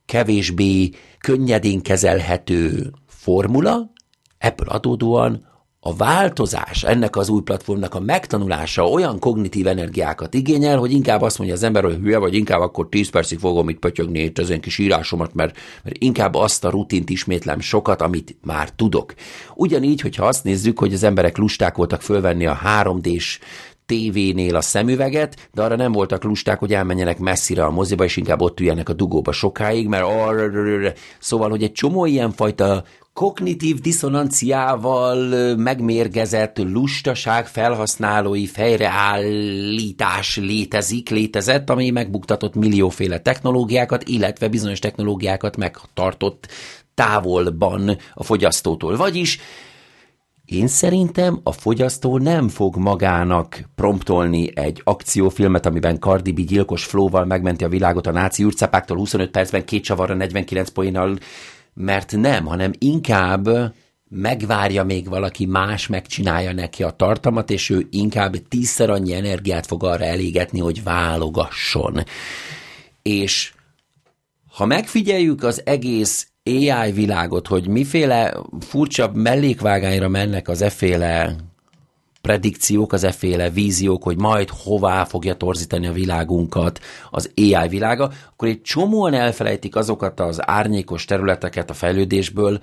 kevésbé 0.05 0.89
könnyedén 1.19 1.81
kezelhető 1.81 2.91
formula, 3.07 3.91
ebből 4.37 4.67
adódóan 4.67 5.48
a 5.81 5.95
változás, 5.95 6.83
ennek 6.83 7.15
az 7.15 7.29
új 7.29 7.41
platformnak 7.41 7.95
a 7.95 7.99
megtanulása 7.99 8.89
olyan 8.89 9.19
kognitív 9.19 9.67
energiákat 9.67 10.33
igényel, 10.33 10.77
hogy 10.77 10.91
inkább 10.91 11.21
azt 11.21 11.37
mondja 11.37 11.55
az 11.55 11.63
ember, 11.63 11.83
hogy 11.83 11.95
hülye 11.95 12.17
vagy, 12.17 12.33
inkább 12.33 12.61
akkor 12.61 12.89
10 12.89 13.09
percig 13.09 13.39
fogom 13.39 13.69
itt 13.69 13.79
pötyögni 13.79 14.19
itt 14.19 14.37
az 14.37 14.49
én 14.49 14.61
kis 14.61 14.77
írásomat, 14.77 15.33
mert, 15.33 15.57
mert 15.83 15.97
inkább 15.99 16.35
azt 16.35 16.65
a 16.65 16.69
rutint 16.69 17.09
ismétlem 17.09 17.59
sokat, 17.59 18.01
amit 18.01 18.35
már 18.43 18.69
tudok. 18.69 19.13
Ugyanígy, 19.55 20.01
hogyha 20.01 20.25
azt 20.25 20.43
nézzük, 20.43 20.79
hogy 20.79 20.93
az 20.93 21.03
emberek 21.03 21.37
lusták 21.37 21.75
voltak 21.75 22.01
fölvenni 22.01 22.45
a 22.45 22.59
3D-s 22.65 23.39
tévénél 23.85 24.55
a 24.55 24.61
szemüveget, 24.61 25.49
de 25.53 25.61
arra 25.61 25.75
nem 25.75 25.91
voltak 25.91 26.23
lusták, 26.23 26.59
hogy 26.59 26.73
elmenjenek 26.73 27.19
messzire 27.19 27.63
a 27.63 27.71
moziba, 27.71 28.03
és 28.03 28.17
inkább 28.17 28.41
ott 28.41 28.59
üljenek 28.59 28.89
a 28.89 28.93
dugóba 28.93 29.31
sokáig, 29.31 29.87
mert 29.87 30.03
arra, 30.03 30.91
szóval, 31.19 31.49
hogy 31.49 31.63
egy 31.63 31.71
csomó 31.71 32.05
ilyenfajta 32.05 32.83
kognitív 33.19 33.79
diszonanciával 33.79 35.55
megmérgezett 35.55 36.57
lustaság 36.57 37.47
felhasználói 37.47 38.45
fejreállítás 38.45 40.37
létezik, 40.37 41.09
létezett, 41.09 41.69
ami 41.69 41.89
megbuktatott 41.89 42.55
millióféle 42.55 43.19
technológiákat, 43.19 44.07
illetve 44.07 44.47
bizonyos 44.47 44.79
technológiákat 44.79 45.57
megtartott 45.57 46.47
távolban 46.93 47.97
a 48.13 48.23
fogyasztótól. 48.23 48.95
Vagyis 48.95 49.39
én 50.45 50.67
szerintem 50.67 51.39
a 51.43 51.51
fogyasztó 51.51 52.17
nem 52.17 52.47
fog 52.47 52.75
magának 52.75 53.61
promptolni 53.75 54.49
egy 54.57 54.81
akciófilmet, 54.83 55.65
amiben 55.65 55.99
Cardi 55.99 56.31
B 56.31 56.39
gyilkos 56.39 56.83
flóval 56.83 57.25
megmenti 57.25 57.63
a 57.63 57.69
világot 57.69 58.07
a 58.07 58.11
náci 58.11 58.43
űrcapáktól 58.43 58.97
25 58.97 59.31
percben, 59.31 59.65
két 59.65 59.83
csavarra 59.83 60.13
49 60.13 60.69
poénnal, 60.69 61.17
mert 61.81 62.15
nem, 62.15 62.45
hanem 62.45 62.71
inkább 62.77 63.49
megvárja 64.09 64.83
még 64.83 65.09
valaki 65.09 65.45
más, 65.45 65.87
megcsinálja 65.87 66.53
neki 66.53 66.83
a 66.83 66.89
tartalmat, 66.89 67.49
és 67.49 67.69
ő 67.69 67.87
inkább 67.91 68.35
tízszer 68.47 68.89
annyi 68.89 69.13
energiát 69.13 69.65
fog 69.65 69.83
arra 69.83 70.03
elégetni, 70.03 70.59
hogy 70.59 70.83
válogasson. 70.83 72.03
És 73.01 73.53
ha 74.51 74.65
megfigyeljük 74.65 75.43
az 75.43 75.61
egész 75.65 76.27
AI 76.43 76.91
világot, 76.91 77.47
hogy 77.47 77.67
miféle 77.67 78.37
furcsa 78.59 79.11
mellékvágányra 79.13 80.07
mennek 80.07 80.47
az 80.47 80.61
efféle 80.61 81.35
predikciók, 82.21 82.93
az 82.93 83.03
efféle 83.03 83.49
víziók, 83.49 84.03
hogy 84.03 84.17
majd 84.17 84.49
hová 84.49 85.03
fogja 85.03 85.35
torzítani 85.35 85.87
a 85.87 85.91
világunkat 85.91 86.79
az 87.09 87.31
AI 87.35 87.67
világa, 87.67 88.11
akkor 88.31 88.47
egy 88.47 88.61
csomóan 88.61 89.13
elfelejtik 89.13 89.75
azokat 89.75 90.19
az 90.19 90.47
árnyékos 90.49 91.05
területeket 91.05 91.69
a 91.69 91.73
fejlődésből, 91.73 92.59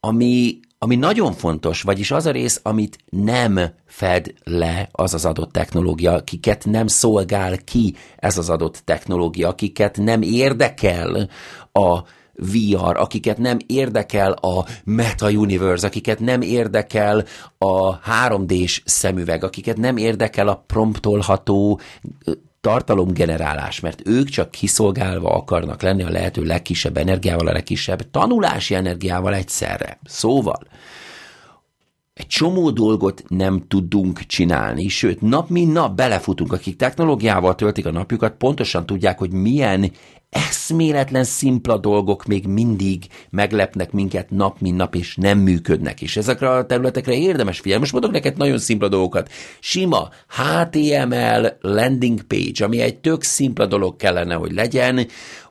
ami, 0.00 0.60
ami 0.78 0.96
nagyon 0.96 1.32
fontos, 1.32 1.82
vagyis 1.82 2.10
az 2.10 2.26
a 2.26 2.30
rész, 2.30 2.60
amit 2.62 2.98
nem 3.08 3.60
fed 3.86 4.34
le 4.44 4.88
az 4.92 5.14
az 5.14 5.24
adott 5.24 5.52
technológia, 5.52 6.12
akiket 6.12 6.64
nem 6.64 6.86
szolgál 6.86 7.58
ki 7.64 7.94
ez 8.16 8.38
az 8.38 8.50
adott 8.50 8.82
technológia, 8.84 9.48
akiket 9.48 9.96
nem 9.96 10.22
érdekel 10.22 11.28
a 11.72 12.02
VR, 12.40 12.96
akiket 12.96 13.38
nem 13.38 13.56
érdekel 13.66 14.32
a 14.32 14.64
Meta 14.84 15.30
Universe, 15.30 15.86
akiket 15.86 16.20
nem 16.20 16.40
érdekel 16.40 17.24
a 17.58 18.00
3D-s 18.00 18.82
szemüveg, 18.84 19.44
akiket 19.44 19.76
nem 19.76 19.96
érdekel 19.96 20.48
a 20.48 20.64
promptolható 20.66 21.80
tartalomgenerálás, 22.60 23.80
mert 23.80 24.00
ők 24.04 24.28
csak 24.28 24.50
kiszolgálva 24.50 25.30
akarnak 25.30 25.82
lenni 25.82 26.02
a 26.02 26.10
lehető 26.10 26.42
legkisebb 26.42 26.96
energiával, 26.96 27.46
a 27.46 27.52
legkisebb 27.52 28.10
tanulási 28.10 28.74
energiával 28.74 29.34
egyszerre. 29.34 29.98
Szóval, 30.04 30.58
egy 32.14 32.26
csomó 32.26 32.70
dolgot 32.70 33.22
nem 33.28 33.64
tudunk 33.68 34.18
csinálni, 34.18 34.88
sőt, 34.88 35.20
nap 35.20 35.48
mint 35.48 35.72
nap 35.72 35.94
belefutunk, 35.94 36.52
akik 36.52 36.76
technológiával 36.76 37.54
töltik 37.54 37.86
a 37.86 37.90
napjukat, 37.90 38.32
pontosan 38.32 38.86
tudják, 38.86 39.18
hogy 39.18 39.32
milyen 39.32 39.92
eszméletlen 40.30 41.24
szimpla 41.24 41.78
dolgok 41.78 42.24
még 42.24 42.46
mindig 42.46 43.04
meglepnek 43.30 43.92
minket 43.92 44.30
nap, 44.30 44.60
mint 44.60 44.76
nap, 44.76 44.94
és 44.94 45.16
nem 45.16 45.38
működnek. 45.38 46.02
És 46.02 46.16
ezekre 46.16 46.50
a 46.50 46.66
területekre 46.66 47.14
érdemes 47.14 47.60
figyelni. 47.60 47.80
Most 47.80 47.92
mondok 47.92 48.10
neked 48.10 48.36
nagyon 48.36 48.58
szimpla 48.58 48.88
dolgokat. 48.88 49.30
Sima 49.60 50.08
HTML 50.28 51.56
landing 51.60 52.22
page, 52.22 52.64
ami 52.64 52.80
egy 52.80 52.98
tök 52.98 53.22
szimpla 53.22 53.66
dolog 53.66 53.96
kellene, 53.96 54.34
hogy 54.34 54.52
legyen, 54.52 55.06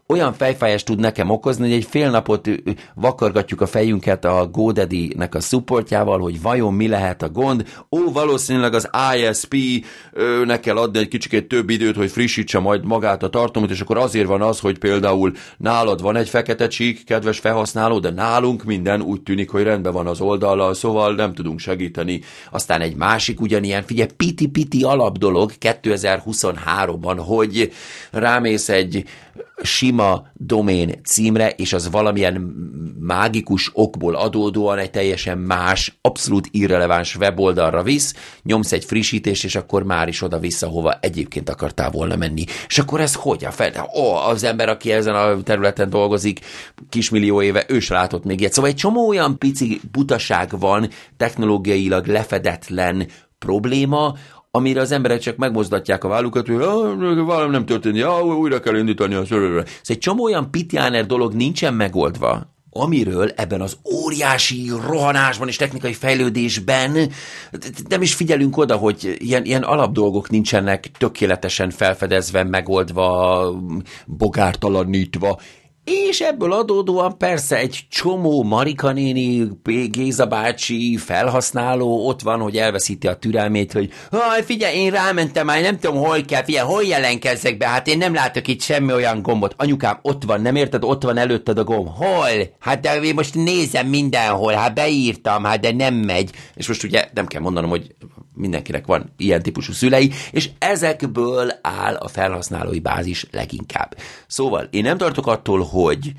olyan 0.09 0.33
fejfájást 0.33 0.85
tud 0.85 0.99
nekem 0.99 1.29
okozni, 1.29 1.63
hogy 1.63 1.77
egy 1.77 1.87
fél 1.89 2.09
napot 2.09 2.49
vakargatjuk 2.95 3.61
a 3.61 3.67
fejünket 3.67 4.25
a 4.25 4.47
GoDaddy-nek 4.51 5.35
a 5.35 5.39
supportjával, 5.39 6.19
hogy 6.19 6.41
vajon 6.41 6.73
mi 6.73 6.87
lehet 6.87 7.21
a 7.21 7.29
gond. 7.29 7.67
Ó, 7.91 8.11
valószínűleg 8.11 8.73
az 8.73 8.89
ISP-nek 9.15 10.59
kell 10.59 10.77
adni 10.77 10.99
egy 10.99 11.07
kicsit 11.07 11.47
több 11.47 11.69
időt, 11.69 11.95
hogy 11.95 12.11
frissítse 12.11 12.59
majd 12.59 12.85
magát 12.85 13.23
a 13.23 13.29
tartalmat, 13.29 13.71
és 13.71 13.81
akkor 13.81 13.97
azért 13.97 14.27
van 14.27 14.41
az, 14.41 14.59
hogy 14.59 14.77
például 14.77 15.31
nálad 15.57 16.01
van 16.01 16.15
egy 16.15 16.29
fekete 16.29 16.67
csík, 16.67 17.05
kedves 17.05 17.39
felhasználó, 17.39 17.99
de 17.99 18.09
nálunk 18.09 18.63
minden 18.63 19.01
úgy 19.01 19.21
tűnik, 19.21 19.49
hogy 19.49 19.63
rendben 19.63 19.93
van 19.93 20.07
az 20.07 20.21
oldallal, 20.21 20.73
szóval 20.73 21.15
nem 21.15 21.33
tudunk 21.33 21.59
segíteni. 21.59 22.21
Aztán 22.51 22.81
egy 22.81 22.95
másik 22.95 23.41
ugyanilyen, 23.41 23.83
figyelj, 23.83 24.09
piti-piti 24.17 24.83
alap 24.83 25.17
dolog 25.17 25.51
2023-ban, 25.59 27.17
hogy 27.25 27.71
rámész 28.11 28.69
egy 28.69 29.03
sima 29.61 30.27
domén 30.33 31.01
címre, 31.03 31.49
és 31.49 31.73
az 31.73 31.89
valamilyen 31.89 32.33
mágikus 32.99 33.69
okból 33.73 34.15
adódóan 34.15 34.77
egy 34.77 34.91
teljesen 34.91 35.37
más, 35.37 35.97
abszolút 36.01 36.47
irreleváns 36.51 37.15
weboldalra 37.15 37.83
visz, 37.83 38.15
nyomsz 38.43 38.71
egy 38.71 38.85
frissítést, 38.85 39.43
és 39.43 39.55
akkor 39.55 39.83
már 39.83 40.07
is 40.07 40.21
oda-vissza, 40.21 40.67
hova 40.67 40.97
egyébként 41.01 41.49
akartál 41.49 41.91
volna 41.91 42.15
menni. 42.15 42.43
És 42.67 42.77
akkor 42.79 43.01
ez 43.01 43.13
hogy 43.13 43.45
a 43.45 43.51
fel? 43.51 43.89
Ó, 43.95 44.13
az 44.13 44.43
ember, 44.43 44.69
aki 44.69 44.91
ezen 44.91 45.15
a 45.15 45.41
területen 45.43 45.89
dolgozik 45.89 46.39
kismillió 46.89 47.41
éve, 47.41 47.65
ő 47.67 47.79
se 47.79 47.93
látott 47.93 48.23
még 48.23 48.39
ilyet. 48.39 48.53
Szóval 48.53 48.69
egy 48.69 48.75
csomó 48.75 49.07
olyan 49.07 49.37
pici 49.37 49.81
butaság 49.91 50.59
van, 50.59 50.89
technológiailag 51.17 52.05
lefedetlen 52.05 53.07
probléma, 53.39 54.15
amire 54.51 54.81
az 54.81 54.91
emberek 54.91 55.19
csak 55.19 55.37
megmozdatják 55.37 56.03
a 56.03 56.07
vállukat, 56.07 56.47
hogy 56.47 56.57
valami 57.25 57.51
nem 57.51 57.65
történik, 57.65 57.99
ja, 58.01 58.25
újra 58.25 58.59
kell 58.59 58.77
indítani 58.77 59.13
a 59.13 59.25
szörőre. 59.25 59.65
Szóval 59.65 59.81
egy 59.83 59.97
csomó 59.97 60.23
olyan 60.23 60.51
pitjáner 60.51 61.05
dolog 61.05 61.33
nincsen 61.33 61.73
megoldva, 61.73 62.57
amiről 62.69 63.31
ebben 63.35 63.61
az 63.61 63.77
óriási 63.93 64.71
rohanásban 64.87 65.47
és 65.47 65.55
technikai 65.55 65.93
fejlődésben 65.93 67.11
nem 67.87 68.01
is 68.01 68.13
figyelünk 68.13 68.57
oda, 68.57 68.75
hogy 68.75 69.15
ilyen, 69.17 69.45
ilyen 69.45 69.63
alapdolgok 69.63 70.29
nincsenek 70.29 70.91
tökéletesen 70.97 71.69
felfedezve, 71.69 72.43
megoldva, 72.43 73.61
bogártalanítva, 74.05 75.39
és 75.89 76.19
ebből 76.19 76.53
adódóan 76.53 77.17
persze 77.17 77.57
egy 77.57 77.79
csomó 77.89 78.43
Marika 78.43 78.91
néni, 78.91 79.47
Géza 79.89 80.25
bácsi 80.25 80.97
felhasználó 80.97 82.07
ott 82.07 82.21
van, 82.21 82.39
hogy 82.39 82.57
elveszíti 82.57 83.07
a 83.07 83.15
türelmét, 83.15 83.71
hogy 83.71 83.91
Haj, 84.11 84.43
figyelj, 84.43 84.77
én 84.77 84.91
rámentem 84.91 85.45
már, 85.45 85.61
nem 85.61 85.79
tudom, 85.79 85.97
hol 85.97 86.21
kell, 86.25 86.43
figyelj, 86.43 86.67
hol 86.67 86.83
jelenkezzek 86.83 87.57
be, 87.57 87.67
hát 87.67 87.87
én 87.87 87.97
nem 87.97 88.13
látok 88.13 88.47
itt 88.47 88.61
semmi 88.61 88.93
olyan 88.93 89.21
gombot. 89.21 89.53
Anyukám, 89.57 89.99
ott 90.01 90.23
van, 90.23 90.41
nem 90.41 90.55
érted, 90.55 90.83
ott 90.83 91.03
van 91.03 91.17
előtted 91.17 91.57
a 91.57 91.63
gomb. 91.63 91.87
Hol? 91.87 92.55
Hát 92.59 92.79
de 92.79 93.01
én 93.01 93.13
most 93.13 93.35
nézem 93.35 93.87
mindenhol, 93.87 94.53
hát 94.53 94.73
beírtam, 94.73 95.43
hát 95.43 95.59
de 95.59 95.71
nem 95.71 95.93
megy. 95.93 96.29
És 96.55 96.67
most 96.67 96.83
ugye 96.83 97.09
nem 97.13 97.27
kell 97.27 97.41
mondanom, 97.41 97.69
hogy 97.69 97.95
mindenkinek 98.39 98.85
van 98.85 99.13
ilyen 99.17 99.41
típusú 99.41 99.71
szülei, 99.71 100.11
és 100.31 100.49
ezekből 100.59 101.51
áll 101.61 101.95
a 101.95 102.07
felhasználói 102.07 102.79
bázis 102.79 103.25
leginkább. 103.31 103.97
Szóval 104.27 104.67
én 104.71 104.83
nem 104.83 104.97
tartok 104.97 105.27
attól, 105.27 105.63
hogy 105.63 106.13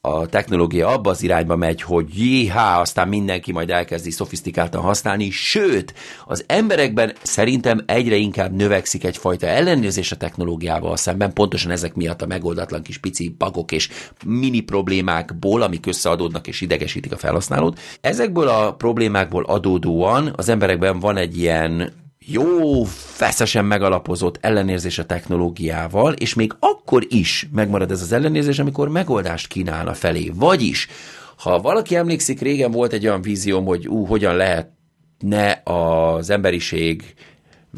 a 0.00 0.26
technológia 0.26 0.88
abba 0.88 1.10
az 1.10 1.22
irányba 1.22 1.56
megy, 1.56 1.82
hogy 1.82 2.18
jéhá, 2.18 2.80
aztán 2.80 3.08
mindenki 3.08 3.52
majd 3.52 3.70
elkezdi 3.70 4.10
szofisztikáltan 4.10 4.82
használni, 4.82 5.30
sőt, 5.30 5.94
az 6.26 6.44
emberekben 6.46 7.12
szerintem 7.22 7.82
egyre 7.86 8.16
inkább 8.16 8.52
növekszik 8.52 9.04
egyfajta 9.04 9.46
ellenőrzés 9.46 10.12
a 10.12 10.16
technológiával 10.16 10.96
szemben, 10.96 11.32
pontosan 11.32 11.70
ezek 11.70 11.94
miatt 11.94 12.22
a 12.22 12.26
megoldatlan 12.26 12.82
kis 12.82 12.98
pici 12.98 13.34
bagok 13.38 13.72
és 13.72 13.88
mini 14.26 14.60
problémákból, 14.60 15.62
amik 15.62 15.86
összeadódnak 15.86 16.46
és 16.46 16.60
idegesítik 16.60 17.12
a 17.12 17.16
felhasználót. 17.16 17.80
Ezekből 18.00 18.48
a 18.48 18.74
problémákból 18.74 19.44
adódóan 19.44 20.32
az 20.36 20.48
emberekben 20.48 21.00
van 21.00 21.16
egy 21.16 21.38
ilyen 21.38 21.92
jó, 22.30 22.84
feszesen 22.84 23.64
megalapozott 23.64 24.38
ellenérzés 24.40 24.98
a 24.98 25.06
technológiával, 25.06 26.12
és 26.12 26.34
még 26.34 26.52
akkor 26.60 27.06
is 27.08 27.48
megmarad 27.52 27.90
ez 27.90 28.02
az 28.02 28.12
ellenérzés, 28.12 28.58
amikor 28.58 28.88
megoldást 28.88 29.46
kínálna 29.46 29.94
felé. 29.94 30.30
Vagyis, 30.34 30.88
ha 31.36 31.60
valaki 31.60 31.96
emlékszik, 31.96 32.40
régen 32.40 32.70
volt 32.70 32.92
egy 32.92 33.06
olyan 33.06 33.22
vízióm, 33.22 33.64
hogy 33.64 33.88
ú, 33.88 34.04
hogyan 34.04 34.36
lehetne 34.36 35.62
az 35.64 36.30
emberiség 36.30 37.14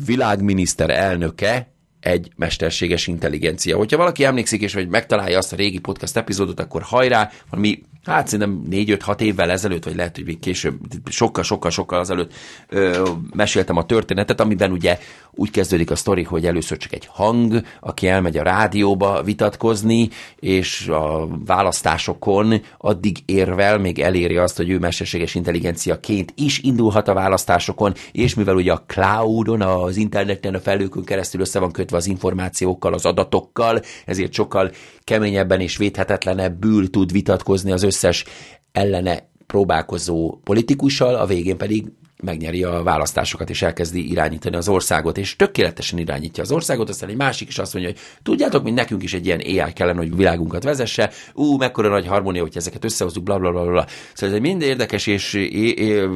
világminiszter 0.07 0.91
elnöke, 0.91 1.73
egy 2.01 2.31
mesterséges 2.37 3.07
intelligencia. 3.07 3.77
Hogyha 3.77 3.97
valaki 3.97 4.25
emlékszik, 4.25 4.63
és 4.63 4.75
vagy 4.75 4.89
megtalálja 4.89 5.39
azt 5.39 5.53
a 5.53 5.57
régi 5.57 5.79
podcast 5.79 6.17
epizódot, 6.17 6.61
akkor 6.61 6.83
hajrá, 6.83 7.31
valami, 7.51 7.83
hát 8.05 8.29
szerintem 8.29 8.63
4-5-6 8.71 9.21
évvel 9.21 9.51
ezelőtt, 9.51 9.85
vagy 9.85 9.97
lehet, 9.97 10.17
hogy 10.17 10.25
még 10.25 10.39
később, 10.39 10.79
sokkal, 11.11 11.45
sokkal, 11.45 11.71
sokkal 11.71 11.99
azelőtt 11.99 12.33
ö, 12.69 13.09
meséltem 13.35 13.77
a 13.77 13.87
történetet, 13.87 14.41
amiben 14.41 14.73
ugye 14.73 14.99
úgy 15.31 15.51
kezdődik 15.51 15.91
a 15.91 15.97
sztori, 15.97 16.23
hogy 16.23 16.47
először 16.47 16.77
csak 16.79 16.93
egy 16.93 17.07
hang, 17.07 17.63
aki 17.81 18.09
elmegy 18.09 18.39
a 18.39 18.43
rádióba 18.43 19.23
vitatkozni, 19.23 20.09
és 20.37 20.89
a 20.89 21.29
választásokon 21.47 22.63
addig 22.79 23.19
érvel, 23.25 23.79
még 23.79 23.99
eléri 23.99 24.37
azt, 24.37 24.57
hogy 24.57 24.71
ő 24.71 24.79
mesterséges 24.79 25.35
intelligenciaként 25.35 26.33
is 26.37 26.59
indulhat 26.59 27.09
a 27.09 27.15
választásokon, 27.15 27.95
és 28.13 28.35
mivel 28.35 28.55
ugye 28.55 28.73
a 28.73 28.85
cloudon, 28.87 29.63
az 29.63 29.97
interneten, 29.97 30.55
a 30.55 30.61
felőkön 30.61 31.05
keresztül 31.05 31.41
össze 31.41 31.59
van 31.59 31.73
kötve 31.73 31.90
az 31.97 32.07
információkkal, 32.07 32.95
az 32.95 33.07
adatokkal, 33.07 33.83
ezért 34.07 34.33
sokkal 34.33 34.71
keményebben 35.05 35.61
és 35.61 35.77
védhetetlenebbül 35.77 36.91
tud 36.91 37.13
vitatkozni 37.13 37.73
az 37.73 37.83
összes 37.83 38.25
ellene 38.73 39.29
próbálkozó 39.47 40.41
politikussal, 40.45 41.15
a 41.15 41.27
végén 41.27 41.57
pedig 41.57 41.87
megnyeri 42.23 42.65
a 42.65 42.83
választásokat, 42.83 43.51
és 43.51 43.63
elkezdi 43.63 44.11
irányítani 44.11 44.57
az 44.57 44.69
országot, 44.69 45.19
és 45.19 45.37
tökéletesen 45.37 45.99
irányítja 45.99 46.43
az 46.43 46.53
országot, 46.53 46.89
aztán 46.89 47.09
egy 47.09 47.17
másik 47.17 47.49
is 47.49 47.59
azt 47.59 47.75
mondja, 47.75 47.93
hogy 47.93 48.01
tudjátok, 48.23 48.63
mint 48.63 48.77
nekünk 48.77 49.03
is 49.03 49.15
egy 49.15 49.27
ilyen 49.27 49.41
AI 49.41 49.73
kellene, 49.73 49.99
hogy 49.99 50.17
világunkat 50.17 50.63
vezesse, 50.63 51.11
ú, 51.35 51.57
mekkora 51.57 51.89
nagy 51.89 52.07
harmónia, 52.07 52.43
hogy 52.43 52.57
ezeket 52.57 52.85
összehozzuk, 52.85 53.23
bla 53.23 53.39
bla 53.39 53.51
bla 53.51 53.65
bla. 53.65 53.87
Szóval 54.15 54.29
ez 54.29 54.33
egy 54.33 54.41
mind 54.41 54.63
érdekes 54.63 55.07
és 55.07 55.35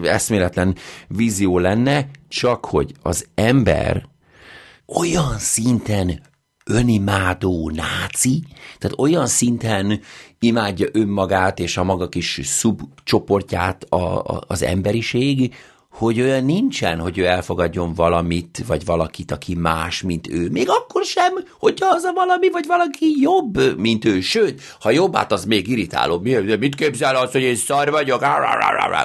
eszméletlen 0.02 0.76
vízió 1.08 1.58
lenne, 1.58 2.06
csak 2.28 2.64
hogy 2.64 2.92
az 3.02 3.26
ember 3.34 4.06
olyan 4.86 5.38
szinten 5.38 6.20
önimádó 6.64 7.70
náci, 7.74 8.42
tehát 8.78 8.98
olyan 8.98 9.26
szinten 9.26 10.00
imádja 10.38 10.86
önmagát 10.92 11.58
és 11.58 11.76
a 11.76 11.84
maga 11.84 12.08
kis 12.08 12.40
szubcsoportját 12.42 13.84
a, 13.88 14.18
a, 14.18 14.42
az 14.46 14.62
emberiség, 14.62 15.54
hogy 15.90 16.20
olyan 16.20 16.44
nincsen, 16.44 16.98
hogy 16.98 17.18
ő 17.18 17.26
elfogadjon 17.26 17.94
valamit, 17.94 18.62
vagy 18.66 18.84
valakit, 18.84 19.30
aki 19.30 19.54
más, 19.54 20.02
mint 20.02 20.28
ő. 20.28 20.48
Még 20.50 20.68
akkor 20.68 21.04
sem, 21.04 21.32
hogyha 21.58 21.86
az 21.94 22.02
a 22.02 22.12
valami, 22.12 22.50
vagy 22.50 22.66
valaki 22.66 23.20
jobb, 23.20 23.78
mint 23.78 24.04
ő. 24.04 24.20
Sőt, 24.20 24.60
ha 24.80 24.90
jobb, 24.90 25.16
hát 25.16 25.32
az 25.32 25.44
még 25.44 25.68
irritálóbb. 25.68 26.22
Mi, 26.22 26.56
mit 26.56 26.74
képzel 26.74 27.16
az, 27.16 27.32
hogy 27.32 27.42
én 27.42 27.56
szar 27.56 27.90
vagyok? 27.90 28.24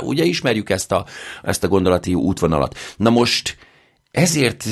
Ugye 0.01 0.23
ismerjük 0.23 0.69
ezt 0.69 0.91
a, 0.91 1.05
ezt 1.43 1.63
a 1.63 1.67
gondolati 1.67 2.13
útvonalat. 2.13 2.77
Na 2.97 3.09
most 3.09 3.57
ezért 4.11 4.65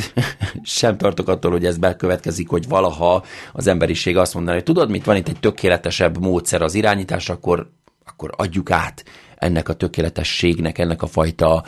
sem 0.64 0.98
tartok 0.98 1.28
attól, 1.28 1.52
hogy 1.52 1.66
ez 1.66 1.78
bekövetkezik, 1.78 2.50
hogy 2.50 2.68
valaha 2.68 3.26
az 3.54 3.68
emberiség 3.68 4.18
azt 4.18 4.34
mondaná, 4.34 4.56
hogy 4.56 4.66
tudod, 4.66 4.90
mit 4.90 5.06
van 5.06 5.16
itt 5.16 5.28
egy 5.28 5.40
tökéletesebb 5.40 6.20
módszer 6.20 6.62
az 6.62 6.74
irányítás, 6.74 7.30
akkor, 7.30 7.72
akkor 8.06 8.32
adjuk 8.38 8.72
át 8.72 9.04
ennek 9.36 9.70
a 9.70 9.74
tökéletességnek, 9.74 10.78
ennek 10.78 11.02
a 11.02 11.08
fajta 11.08 11.64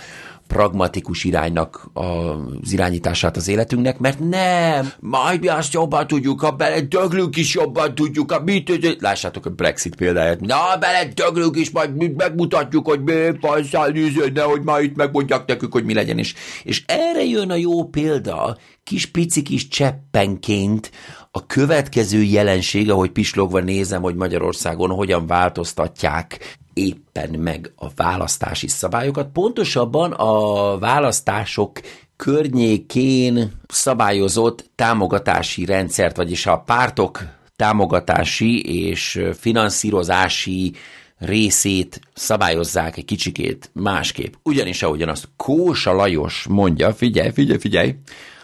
pragmatikus 0.50 1.24
iránynak 1.24 1.90
az 1.94 2.72
irányítását 2.72 3.36
az 3.38 3.48
életünknek, 3.48 4.00
mert 4.00 4.20
nem, 4.20 4.92
majd 5.00 5.40
mi 5.40 5.48
azt 5.48 5.74
jobban 5.74 6.08
tudjuk, 6.08 6.42
ha 6.42 6.52
bele 6.52 6.82
döglünk 6.82 7.36
is 7.36 7.54
jobban 7.54 7.96
tudjuk, 7.96 8.32
ha 8.32 8.40
mit, 8.40 8.98
lássátok 9.00 9.46
a 9.46 9.50
Brexit 9.50 9.96
példáját, 9.96 10.40
na 10.40 10.78
bele 10.80 11.06
döglünk 11.14 11.58
is, 11.58 11.70
majd 11.70 12.16
megmutatjuk, 12.16 12.88
hogy 12.88 13.04
mi 13.04 13.14
passzál 13.40 13.90
néződne, 13.90 14.42
hogy 14.42 14.62
ma 14.64 14.80
itt 14.80 14.96
megmondják 14.96 15.46
nekünk, 15.46 15.74
hogy 15.74 15.86
mi 15.86 15.94
legyen, 15.94 16.18
és, 16.18 16.34
és 16.64 16.84
erre 16.88 17.24
jön 17.24 17.50
a 17.52 17.56
jó 17.56 17.84
példa, 17.84 18.58
kis 18.84 19.06
pici 19.06 19.42
kis 19.42 19.68
cseppenként 19.68 20.92
a 21.32 21.46
következő 21.46 22.22
jelenség, 22.22 22.92
ahogy 22.92 23.12
pislogva 23.12 23.60
nézem, 23.60 24.02
hogy 24.02 24.16
Magyarországon 24.16 24.90
hogyan 24.90 25.28
változtatják 25.28 26.58
éppen 26.88 27.30
meg 27.30 27.72
a 27.76 27.88
választási 27.96 28.68
szabályokat. 28.68 29.32
Pontosabban 29.34 30.12
a 30.12 30.78
választások 30.78 31.80
környékén 32.16 33.52
szabályozott 33.68 34.70
támogatási 34.76 35.66
rendszert, 35.66 36.16
vagyis 36.16 36.46
a 36.46 36.58
pártok 36.58 37.24
támogatási 37.56 38.82
és 38.82 39.22
finanszírozási 39.40 40.74
részét 41.18 42.00
szabályozzák 42.14 42.98
egy 42.98 43.06
kicsikét 43.06 43.70
másképp. 43.74 44.34
Ugyanis 44.44 44.84
ahogyan 44.84 45.10
azt 45.10 45.28
Kósa 45.36 45.94
Lajos 45.94 46.46
mondja, 46.50 46.94
figyelj, 46.94 47.32
figyelj, 47.32 47.60
figyelj, 47.60 47.96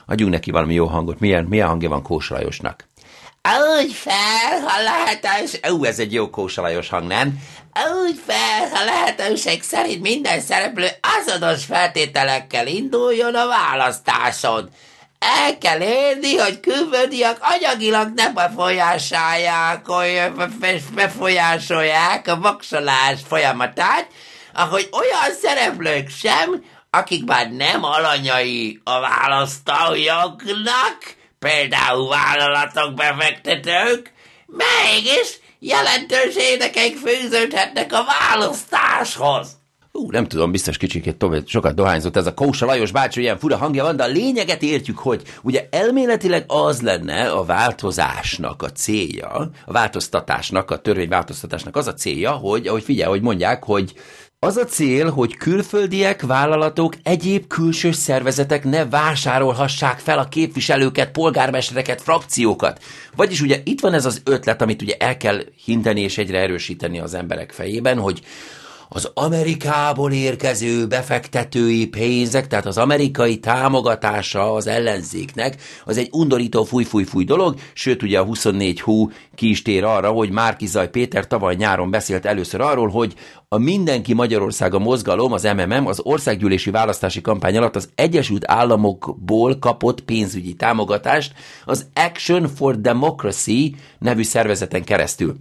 adjunk 0.05 0.31
neki 0.31 0.51
valami 0.51 0.73
jó 0.73 0.85
hangot. 0.85 1.19
Milyen, 1.19 1.43
milyen 1.43 1.67
hangja 1.67 1.89
van 1.89 2.01
Kósa 2.01 2.33
Lajosnak? 2.33 2.87
Úgy 3.45 3.93
fel, 3.93 4.59
ha 4.65 4.81
lehetőség... 4.81 5.59
Ú, 5.69 5.83
ez 5.83 5.99
egy 5.99 6.13
jó 6.13 6.29
Kósa 6.29 6.61
Lajos 6.61 6.89
hang, 6.89 7.07
nem? 7.07 7.39
Úgy 8.05 8.21
fel, 8.25 8.69
ha 8.73 8.83
lehetőség 8.83 9.63
szerint 9.63 10.01
minden 10.01 10.41
szereplő 10.41 10.87
azonos 11.19 11.65
feltételekkel 11.65 12.67
induljon 12.67 13.35
a 13.35 13.47
választáson. 13.47 14.69
El 15.19 15.57
kell 15.57 15.81
érni, 15.81 16.37
hogy 16.37 16.59
külföldiak 16.59 17.37
anyagilag 17.41 18.11
nem 18.15 18.33
befolyásolják, 18.33 19.85
befolyásolják 20.93 22.27
a 22.27 22.35
voksolás 22.35 23.19
folyamatát, 23.27 24.07
ahogy 24.53 24.89
olyan 24.91 25.35
szereplők 25.41 26.09
sem, 26.09 26.63
akik 26.89 27.25
már 27.25 27.51
nem 27.51 27.83
alanyai 27.83 28.81
a 28.83 28.99
választójognak, 28.99 31.15
például 31.45 32.09
vállalatok, 32.09 32.93
befektetők, 32.93 34.11
mégis 34.45 35.39
jelentős 35.59 36.35
érdekeik 36.35 36.97
fűződhetnek 36.97 37.93
a 37.93 38.05
választáshoz. 38.05 39.47
Ú, 39.91 40.11
nem 40.11 40.27
tudom, 40.27 40.51
biztos 40.51 40.77
kicsikét 40.77 41.15
tovább 41.15 41.47
sokat 41.47 41.75
dohányzott 41.75 42.15
ez 42.15 42.25
a 42.25 42.33
Kósa 42.33 42.65
Lajos 42.65 42.91
bácsi, 42.91 43.21
ilyen 43.21 43.37
fura 43.37 43.57
hangja 43.57 43.83
van, 43.83 43.95
de 43.95 44.03
a 44.03 44.07
lényeget 44.07 44.61
értjük, 44.61 44.97
hogy 44.97 45.21
ugye 45.41 45.67
elméletileg 45.71 46.43
az 46.47 46.81
lenne 46.81 47.31
a 47.31 47.43
változásnak 47.43 48.63
a 48.63 48.71
célja, 48.71 49.29
a 49.65 49.71
változtatásnak, 49.71 50.71
a 50.71 50.77
törvényváltoztatásnak 50.77 51.75
az 51.75 51.87
a 51.87 51.93
célja, 51.93 52.31
hogy, 52.31 52.67
ahogy 52.67 52.83
figyelj, 52.83 53.09
hogy 53.09 53.21
mondják, 53.21 53.63
hogy 53.63 53.93
az 54.39 54.57
a 54.57 54.65
cél, 54.65 55.09
hogy 55.09 55.37
külföldiek, 55.37 56.21
vállalatok, 56.21 56.93
egyéb 57.03 57.47
külső 57.47 57.91
szervezetek 57.91 58.63
ne 58.63 58.85
vásárolhassák 58.85 59.99
fel 59.99 60.19
a 60.19 60.27
képviselőket, 60.27 61.11
polgármestereket, 61.11 62.01
frakciókat. 62.01 62.83
Vagyis 63.15 63.41
ugye 63.41 63.61
itt 63.63 63.79
van 63.79 63.93
ez 63.93 64.05
az 64.05 64.21
ötlet, 64.23 64.61
amit 64.61 64.81
ugye 64.81 64.95
el 64.99 65.17
kell 65.17 65.41
hinteni 65.65 66.01
és 66.01 66.17
egyre 66.17 66.39
erősíteni 66.39 66.99
az 66.99 67.13
emberek 67.13 67.51
fejében, 67.51 67.99
hogy 67.99 68.21
az 68.89 69.11
Amerikából 69.13 70.11
érkező 70.11 70.87
befektetői 70.87 71.87
pénzek, 71.87 72.47
tehát 72.47 72.65
az 72.65 72.77
amerikai 72.77 73.39
támogatása 73.39 74.53
az 74.53 74.67
ellenzéknek, 74.67 75.61
az 75.85 75.97
egy 75.97 76.09
undorító 76.11 76.63
fúj-fúj-fúj 76.63 77.23
dolog, 77.23 77.55
sőt 77.73 78.03
ugye 78.03 78.19
a 78.19 78.23
24 78.23 78.81
hú 78.81 79.11
ki 79.35 79.49
is 79.49 79.61
tér 79.61 79.83
arra, 79.83 80.11
hogy 80.11 80.29
Márkizaj 80.29 80.89
Péter 80.89 81.27
tavaly 81.27 81.55
nyáron 81.55 81.91
beszélt 81.91 82.25
először 82.25 82.61
arról, 82.61 82.87
hogy 82.87 83.13
a 83.47 83.57
Mindenki 83.57 84.13
Magyarországa 84.13 84.79
mozgalom, 84.79 85.31
az 85.31 85.43
MMM, 85.43 85.87
az 85.87 85.99
országgyűlési 86.03 86.71
választási 86.71 87.21
kampány 87.21 87.57
alatt 87.57 87.75
az 87.75 87.89
Egyesült 87.95 88.43
Államokból 88.51 89.59
kapott 89.59 90.01
pénzügyi 90.01 90.53
támogatást 90.53 91.33
az 91.65 91.85
Action 91.93 92.47
for 92.47 92.81
Democracy 92.81 93.75
nevű 93.99 94.23
szervezeten 94.23 94.83
keresztül. 94.83 95.35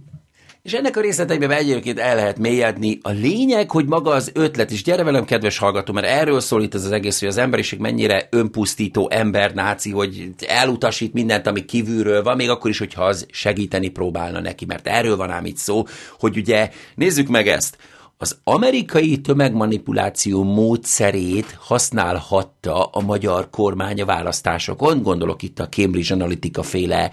És 0.65 0.73
ennek 0.73 0.97
a 0.97 1.01
részleteiben 1.01 1.51
egyébként 1.51 1.99
el 1.99 2.15
lehet 2.15 2.37
mélyedni. 2.37 2.99
A 3.01 3.09
lényeg, 3.09 3.71
hogy 3.71 3.85
maga 3.85 4.11
az 4.11 4.31
ötlet 4.33 4.71
is, 4.71 4.83
gyere 4.83 5.03
velem, 5.03 5.25
kedves 5.25 5.57
hallgató, 5.57 5.93
mert 5.93 6.07
erről 6.07 6.39
szól 6.39 6.63
itt 6.63 6.73
ez 6.73 6.85
az 6.85 6.91
egész, 6.91 7.19
hogy 7.19 7.27
az 7.27 7.37
emberiség 7.37 7.79
mennyire 7.79 8.27
önpusztító 8.31 9.09
embernáci, 9.11 9.91
hogy 9.91 10.29
elutasít 10.47 11.13
mindent, 11.13 11.47
ami 11.47 11.65
kívülről 11.65 12.23
van, 12.23 12.35
még 12.35 12.49
akkor 12.49 12.69
is, 12.69 12.77
hogyha 12.77 13.03
az 13.03 13.25
segíteni 13.31 13.89
próbálna 13.89 14.39
neki, 14.39 14.65
mert 14.65 14.87
erről 14.87 15.15
van 15.15 15.31
ám 15.31 15.45
itt 15.45 15.57
szó, 15.57 15.83
hogy 16.19 16.37
ugye 16.37 16.69
nézzük 16.95 17.27
meg 17.27 17.47
ezt. 17.47 17.77
Az 18.17 18.37
amerikai 18.43 19.21
tömegmanipuláció 19.21 20.43
módszerét 20.43 21.57
használhatta 21.59 22.83
a 22.85 23.01
magyar 23.01 23.49
kormány 23.49 24.01
a 24.01 24.05
választásokon, 24.05 25.01
gondolok 25.01 25.43
itt 25.43 25.59
a 25.59 25.69
Cambridge 25.69 26.13
Analytica 26.13 26.63
féle 26.63 27.11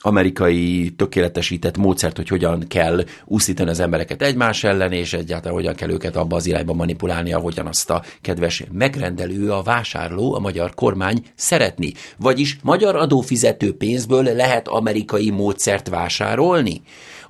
amerikai 0.00 0.92
tökéletesített 0.96 1.76
módszert, 1.76 2.16
hogy 2.16 2.28
hogyan 2.28 2.64
kell 2.68 3.04
úszítani 3.24 3.70
az 3.70 3.80
embereket 3.80 4.22
egymás 4.22 4.64
ellen, 4.64 4.92
és 4.92 5.12
egyáltalán 5.12 5.56
hogyan 5.56 5.74
kell 5.74 5.90
őket 5.90 6.16
abba 6.16 6.36
az 6.36 6.46
irányba 6.46 6.72
manipulálni, 6.72 7.32
ahogyan 7.32 7.66
azt 7.66 7.90
a 7.90 8.02
kedves 8.20 8.64
megrendelő, 8.72 9.52
a 9.52 9.62
vásárló, 9.62 10.34
a 10.34 10.38
magyar 10.38 10.74
kormány 10.74 11.22
szeretni. 11.34 11.92
Vagyis 12.16 12.58
magyar 12.62 12.96
adófizető 12.96 13.76
pénzből 13.76 14.22
lehet 14.22 14.68
amerikai 14.68 15.30
módszert 15.30 15.88
vásárolni? 15.88 16.82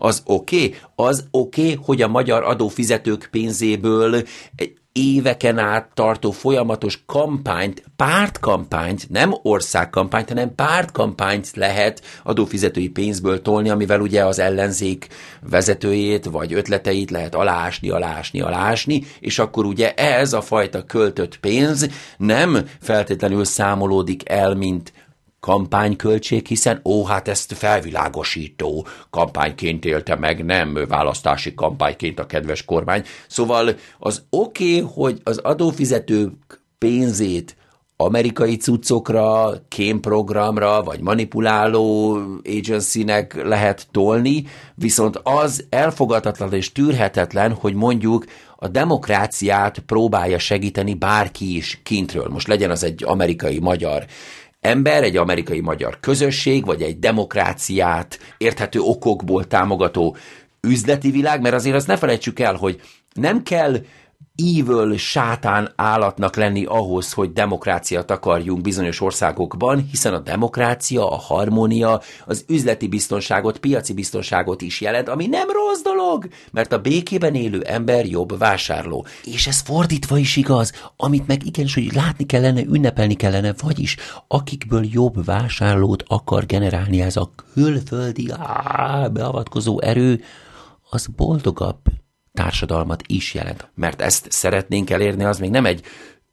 az 0.02 0.22
oké, 0.24 0.64
okay. 0.64 0.78
az 0.94 1.26
oké, 1.30 1.62
okay, 1.62 1.78
hogy 1.84 2.02
a 2.02 2.08
magyar 2.08 2.42
adófizetők 2.42 3.28
pénzéből 3.30 4.22
éveken 4.92 5.58
át 5.58 5.90
tartó 5.94 6.30
folyamatos 6.30 7.02
kampányt, 7.06 7.82
pártkampányt, 7.96 9.10
nem 9.10 9.34
országkampányt, 9.42 10.28
hanem 10.28 10.54
pártkampányt 10.54 11.50
lehet 11.54 12.02
adófizetői 12.22 12.88
pénzből 12.88 13.42
tolni, 13.42 13.68
amivel 13.68 14.00
ugye 14.00 14.24
az 14.24 14.38
ellenzék 14.38 15.06
vezetőjét 15.50 16.24
vagy 16.24 16.52
ötleteit 16.52 17.10
lehet 17.10 17.34
alásni, 17.34 17.90
alásni, 17.90 18.40
alásni, 18.40 19.02
és 19.20 19.38
akkor 19.38 19.64
ugye 19.64 19.94
ez 19.94 20.32
a 20.32 20.40
fajta 20.40 20.84
költött 20.84 21.38
pénz 21.38 21.88
nem 22.16 22.58
feltétlenül 22.80 23.44
számolódik 23.44 24.28
el, 24.28 24.54
mint 24.54 24.92
kampányköltség, 25.40 26.46
hiszen 26.46 26.80
ó, 26.84 27.04
hát 27.04 27.28
ezt 27.28 27.52
felvilágosító 27.52 28.86
kampányként 29.10 29.84
élte 29.84 30.16
meg, 30.16 30.44
nem 30.44 30.78
választási 30.88 31.54
kampányként 31.54 32.18
a 32.18 32.26
kedves 32.26 32.64
kormány. 32.64 33.04
Szóval 33.26 33.76
az 33.98 34.22
oké, 34.30 34.80
okay, 34.80 34.92
hogy 34.94 35.20
az 35.24 35.38
adófizetők 35.38 36.60
pénzét 36.78 37.56
amerikai 38.00 38.56
cuccokra, 38.56 39.52
kémprogramra, 39.68 40.82
vagy 40.82 41.00
manipuláló 41.00 42.18
agencynek 42.44 43.42
lehet 43.44 43.86
tolni, 43.90 44.44
viszont 44.74 45.20
az 45.22 45.66
elfogadhatatlan 45.68 46.52
és 46.52 46.72
tűrhetetlen, 46.72 47.52
hogy 47.52 47.74
mondjuk 47.74 48.24
a 48.56 48.68
demokráciát 48.68 49.78
próbálja 49.78 50.38
segíteni 50.38 50.94
bárki 50.94 51.56
is 51.56 51.80
kintről. 51.82 52.28
Most 52.28 52.48
legyen 52.48 52.70
az 52.70 52.84
egy 52.84 53.04
amerikai-magyar 53.06 54.04
ember, 54.60 55.02
egy 55.02 55.16
amerikai-magyar 55.16 56.00
közösség, 56.00 56.64
vagy 56.64 56.82
egy 56.82 56.98
demokráciát 56.98 58.18
érthető 58.38 58.80
okokból 58.80 59.46
támogató 59.46 60.16
üzleti 60.60 61.10
világ, 61.10 61.40
mert 61.40 61.54
azért 61.54 61.76
azt 61.76 61.86
ne 61.86 61.96
felejtsük 61.96 62.40
el, 62.40 62.54
hogy 62.54 62.80
nem 63.12 63.42
kell 63.42 63.76
evil 64.36 64.96
sátán 64.96 65.72
állatnak 65.76 66.36
lenni 66.36 66.64
ahhoz, 66.64 67.12
hogy 67.12 67.32
demokráciát 67.32 68.10
akarjunk 68.10 68.60
bizonyos 68.60 69.00
országokban, 69.00 69.86
hiszen 69.90 70.14
a 70.14 70.18
demokrácia, 70.18 71.10
a 71.10 71.16
harmónia, 71.16 72.00
az 72.26 72.44
üzleti 72.48 72.88
biztonságot, 72.88 73.58
piaci 73.58 73.92
biztonságot 73.92 74.62
is 74.62 74.80
jelent, 74.80 75.08
ami 75.08 75.26
nem 75.26 75.48
rossz 75.50 75.82
dolog, 75.82 76.28
mert 76.52 76.72
a 76.72 76.80
békében 76.80 77.34
élő 77.34 77.60
ember 77.60 78.06
jobb 78.06 78.38
vásárló. 78.38 79.06
És 79.24 79.46
ez 79.46 79.60
fordítva 79.60 80.18
is 80.18 80.36
igaz, 80.36 80.72
amit 80.96 81.26
meg 81.26 81.46
igenis, 81.46 81.74
hogy 81.74 81.92
látni 81.94 82.26
kellene, 82.26 82.62
ünnepelni 82.62 83.14
kellene, 83.14 83.54
vagyis 83.62 83.96
akikből 84.28 84.86
jobb 84.90 85.24
vásárlót 85.24 86.04
akar 86.06 86.46
generálni 86.46 87.00
ez 87.00 87.16
a 87.16 87.30
külföldi 87.52 88.30
á, 88.38 89.06
beavatkozó 89.06 89.80
erő, 89.80 90.22
az 90.90 91.06
boldogabb 91.06 91.78
társadalmat 92.32 93.02
is 93.06 93.34
jelent. 93.34 93.70
Mert 93.74 94.00
ezt 94.00 94.26
szeretnénk 94.30 94.90
elérni, 94.90 95.24
az 95.24 95.38
még 95.38 95.50
nem 95.50 95.66
egy 95.66 95.84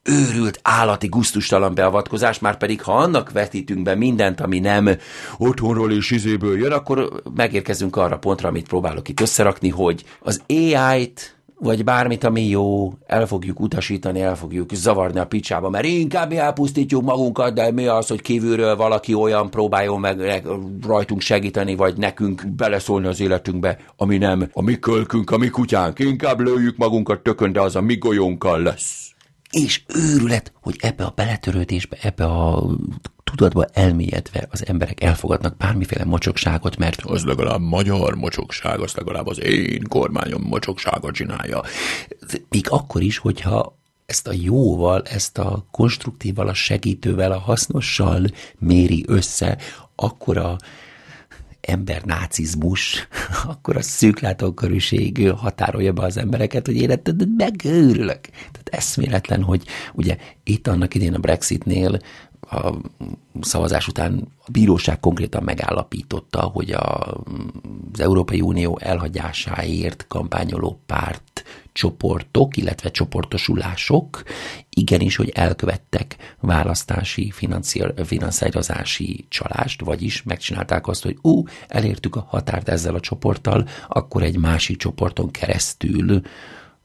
őrült, 0.03 0.59
állati, 0.63 1.07
guztustalan 1.07 1.75
beavatkozás, 1.75 2.39
már 2.39 2.57
pedig 2.57 2.81
ha 2.81 2.97
annak 2.97 3.31
vetítünk 3.31 3.83
be 3.83 3.95
mindent, 3.95 4.41
ami 4.41 4.59
nem 4.59 4.89
otthonról 5.37 5.91
és 5.91 6.11
izéből 6.11 6.57
jön, 6.57 6.71
akkor 6.71 7.21
megérkezünk 7.35 7.95
arra 7.95 8.17
pontra, 8.17 8.49
amit 8.49 8.67
próbálok 8.67 9.09
itt 9.09 9.19
összerakni, 9.19 9.69
hogy 9.69 10.03
az 10.21 10.41
AI-t 10.47 11.36
vagy 11.59 11.83
bármit, 11.83 12.23
ami 12.23 12.47
jó, 12.47 12.93
el 13.05 13.27
fogjuk 13.27 13.59
utasítani, 13.59 14.21
el 14.21 14.35
fogjuk 14.35 14.73
zavarni 14.73 15.19
a 15.19 15.25
picsába, 15.25 15.69
mert 15.69 15.85
inkább 15.85 16.29
mi 16.29 16.37
elpusztítjuk 16.37 17.01
magunkat, 17.03 17.53
de 17.53 17.71
mi 17.71 17.85
az, 17.85 18.07
hogy 18.07 18.21
kívülről 18.21 18.75
valaki 18.75 19.13
olyan 19.13 19.49
próbáljon 19.49 19.99
meg 19.99 20.47
rajtunk 20.87 21.21
segíteni, 21.21 21.75
vagy 21.75 21.97
nekünk 21.97 22.47
beleszólni 22.47 23.07
az 23.07 23.19
életünkbe, 23.19 23.77
ami 23.95 24.17
nem 24.17 24.49
a 24.53 24.61
mi 24.61 24.79
kölkünk, 24.79 25.31
a 25.31 25.37
mi 25.37 25.47
kutyánk, 25.47 25.99
inkább 25.99 26.39
lőjük 26.39 26.77
magunkat 26.77 27.19
tökön, 27.19 27.51
de 27.51 27.61
az 27.61 27.75
a 27.75 27.81
mi 27.81 27.97
golyónkkal 27.97 28.61
lesz. 28.61 29.11
És 29.51 29.81
őrület, 29.95 30.51
hogy 30.61 30.75
ebbe 30.79 31.03
a 31.03 31.13
beletörődésbe, 31.15 31.97
ebbe 32.01 32.25
a 32.25 32.63
tudatba 33.29 33.65
elmélyedve 33.73 34.47
az 34.51 34.67
emberek 34.67 35.03
elfogadnak 35.03 35.57
bármiféle 35.57 36.05
mocsokságot, 36.05 36.77
mert 36.77 37.01
az 37.01 37.23
legalább 37.23 37.61
magyar 37.61 38.15
mocsokság, 38.15 38.79
az 38.79 38.93
legalább 38.93 39.27
az 39.27 39.43
én 39.43 39.83
kormányom 39.89 40.41
mocsokságot 40.41 41.13
csinálja. 41.13 41.61
Még 42.49 42.65
akkor 42.69 43.01
is, 43.01 43.17
hogyha 43.17 43.77
ezt 44.05 44.27
a 44.27 44.33
jóval, 44.33 45.01
ezt 45.01 45.37
a 45.37 45.65
konstruktívval, 45.71 46.47
a 46.47 46.53
segítővel, 46.53 47.31
a 47.31 47.39
hasznossal 47.39 48.25
méri 48.59 49.03
össze, 49.07 49.57
akkor 49.95 50.37
a 50.37 50.57
ember 51.61 52.03
nácizmus, 52.03 53.07
akkor 53.53 53.77
a 53.77 53.81
szűklátókörűség 53.81 55.31
határolja 55.31 55.93
be 55.93 56.03
az 56.03 56.17
embereket, 56.17 56.65
hogy 56.65 56.75
én 56.75 57.01
megőrülök. 57.37 58.21
Tehát 58.21 58.69
eszméletlen, 58.69 59.43
hogy 59.43 59.63
ugye 59.93 60.17
itt 60.43 60.67
annak 60.67 60.95
idén 60.95 61.13
a 61.13 61.19
Brexitnél 61.19 61.99
a 62.49 62.73
szavazás 63.41 63.87
után 63.87 64.27
a 64.45 64.51
bíróság 64.51 64.99
konkrétan 64.99 65.43
megállapította, 65.43 66.41
hogy 66.41 66.71
a, 66.71 67.15
az 67.93 67.99
Európai 67.99 68.41
Unió 68.41 68.79
elhagyásáért 68.81 70.05
kampányoló 70.07 70.81
párt 70.85 71.43
csoportok, 71.73 72.57
illetve 72.57 72.91
csoportosulások 72.91 74.23
igenis, 74.69 75.15
hogy 75.15 75.29
elkövettek 75.29 76.35
választási 76.39 77.33
finanszírozási 78.05 79.25
csalást, 79.29 79.81
vagyis 79.81 80.23
megcsinálták 80.23 80.87
azt, 80.87 81.03
hogy 81.03 81.17
ú, 81.21 81.43
elértük 81.67 82.15
a 82.15 82.25
határt 82.27 82.69
ezzel 82.69 82.95
a 82.95 82.99
csoporttal, 82.99 83.67
akkor 83.87 84.23
egy 84.23 84.37
másik 84.37 84.77
csoporton 84.77 85.31
keresztül 85.31 86.21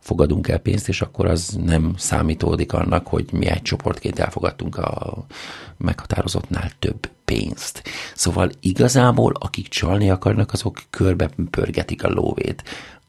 fogadunk 0.02 0.48
el 0.48 0.58
pénzt, 0.58 0.88
és 0.88 1.00
akkor 1.00 1.26
az 1.26 1.58
nem 1.64 1.94
számítódik 1.96 2.72
annak, 2.72 3.06
hogy 3.06 3.28
mi 3.32 3.46
egy 3.46 3.62
csoportként 3.62 4.18
elfogadtunk 4.18 4.76
a 4.76 5.24
meghatározottnál 5.76 6.70
több 6.78 7.08
pénzt. 7.24 7.82
Szóval 8.14 8.50
igazából, 8.60 9.32
akik 9.38 9.68
csalni 9.68 10.10
akarnak, 10.10 10.52
azok 10.52 10.82
körbe 10.90 11.30
pörgetik 11.50 12.04
a 12.04 12.10
lóvét. 12.10 12.62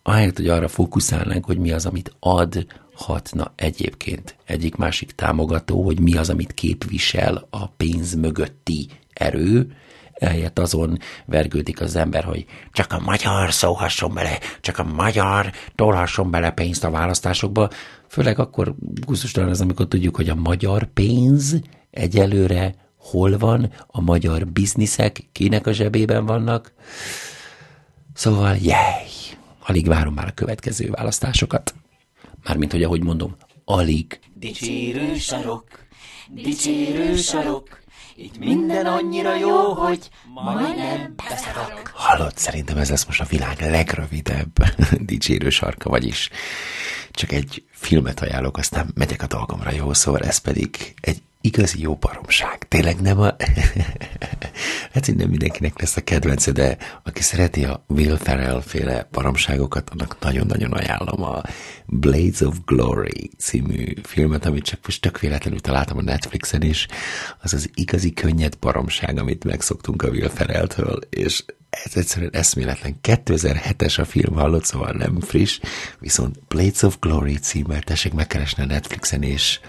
Ahelyett, 0.03 0.37
hogy 0.37 0.47
arra 0.47 0.67
fókuszálnánk, 0.67 1.45
hogy 1.45 1.57
mi 1.57 1.71
az, 1.71 1.85
amit 1.85 2.15
adhatna 2.19 3.53
egyébként 3.55 4.35
egyik 4.45 4.75
másik 4.75 5.11
támogató, 5.11 5.83
hogy 5.83 5.99
mi 5.99 6.17
az, 6.17 6.29
amit 6.29 6.53
képvisel 6.53 7.47
a 7.49 7.67
pénz 7.67 8.13
mögötti 8.13 8.89
erő, 9.13 9.75
eljött 10.23 10.59
azon 10.59 10.97
vergődik 11.25 11.81
az 11.81 11.95
ember, 11.95 12.23
hogy 12.23 12.45
csak 12.71 12.93
a 12.93 12.99
magyar 12.99 13.53
szóhasson 13.53 14.13
bele, 14.13 14.39
csak 14.61 14.77
a 14.77 14.83
magyar 14.83 15.51
tolhasson 15.75 16.31
bele 16.31 16.51
pénzt 16.51 16.83
a 16.83 16.89
választásokba, 16.89 17.69
főleg 18.07 18.39
akkor 18.39 18.75
gusztustalan 19.05 19.49
az, 19.49 19.61
amikor 19.61 19.87
tudjuk, 19.87 20.15
hogy 20.15 20.29
a 20.29 20.35
magyar 20.35 20.85
pénz 20.85 21.55
egyelőre 21.91 22.75
hol 22.97 23.37
van, 23.37 23.71
a 23.87 24.01
magyar 24.01 24.47
bizniszek 24.47 25.27
kinek 25.31 25.67
a 25.67 25.71
zsebében 25.71 26.25
vannak. 26.25 26.73
Szóval, 28.13 28.55
jej, 28.55 29.07
alig 29.65 29.87
várom 29.87 30.13
már 30.13 30.27
a 30.27 30.33
következő 30.33 30.89
választásokat. 30.89 31.73
Mármint, 32.43 32.71
hogy 32.71 32.83
ahogy 32.83 33.03
mondom, 33.03 33.35
alig. 33.65 34.19
Dicsérő 34.33 35.15
sarok, 35.15 35.65
dicsérő 36.29 37.15
sarok, 37.15 37.82
itt 38.15 38.37
minden 38.37 38.85
annyira 38.85 39.35
jó, 39.35 39.73
hogy 39.73 40.09
majdnem 40.33 41.13
beszarok. 41.29 41.91
Hallott, 41.93 42.37
szerintem 42.37 42.77
ez 42.77 42.89
lesz 42.89 43.05
most 43.05 43.21
a 43.21 43.25
világ 43.29 43.59
legrövidebb 43.59 44.51
dicsérő 45.09 45.49
sarka, 45.49 45.89
vagyis 45.89 46.29
csak 47.11 47.31
egy 47.31 47.63
filmet 47.71 48.19
ajánlok, 48.19 48.57
aztán 48.57 48.91
megyek 48.95 49.21
a 49.21 49.27
dolgomra, 49.27 49.71
jó? 49.71 49.93
Szóval 49.93 50.21
ez 50.21 50.37
pedig 50.37 50.93
egy 51.01 51.21
igazi 51.43 51.81
jó 51.81 51.95
baromság. 51.95 52.67
Tényleg 52.67 53.01
nem 53.01 53.19
a... 53.19 53.35
hát 54.93 55.05
hogy 55.05 55.15
nem 55.15 55.29
mindenkinek 55.29 55.79
lesz 55.79 55.97
a 55.97 56.01
kedvence, 56.01 56.51
de 56.51 56.77
aki 57.03 57.21
szereti 57.21 57.63
a 57.63 57.85
Will 57.87 58.17
Ferrell 58.17 58.61
féle 58.61 59.07
baromságokat, 59.11 59.89
annak 59.89 60.17
nagyon-nagyon 60.19 60.71
ajánlom 60.71 61.23
a 61.23 61.41
Blades 61.85 62.41
of 62.41 62.57
Glory 62.65 63.31
című 63.37 63.93
filmet, 64.03 64.45
amit 64.45 64.63
csak 64.63 64.79
most 64.85 65.01
tök 65.01 65.19
véletlenül 65.19 65.59
találtam 65.59 65.97
a 65.97 66.01
Netflixen 66.01 66.61
is. 66.61 66.87
Az 67.41 67.53
az 67.53 67.69
igazi 67.73 68.13
könnyed 68.13 68.57
baromság, 68.59 69.17
amit 69.17 69.43
megszoktunk 69.43 70.01
a 70.01 70.09
Will 70.09 70.29
Ferrell-től, 70.29 70.99
és 71.09 71.43
ez 71.83 71.91
egyszerűen 71.95 72.31
eszméletlen. 72.33 72.95
2007-es 73.03 73.99
a 73.99 74.05
film, 74.05 74.35
hallott, 74.35 74.65
szóval 74.65 74.91
nem 74.91 75.19
friss, 75.19 75.59
viszont 75.99 76.39
Blades 76.47 76.81
of 76.81 76.97
Glory 76.99 77.35
címmel 77.35 77.81
tessék 77.81 78.13
megkeresni 78.13 78.63
a 78.63 78.65
Netflixen, 78.65 79.23
és 79.23 79.59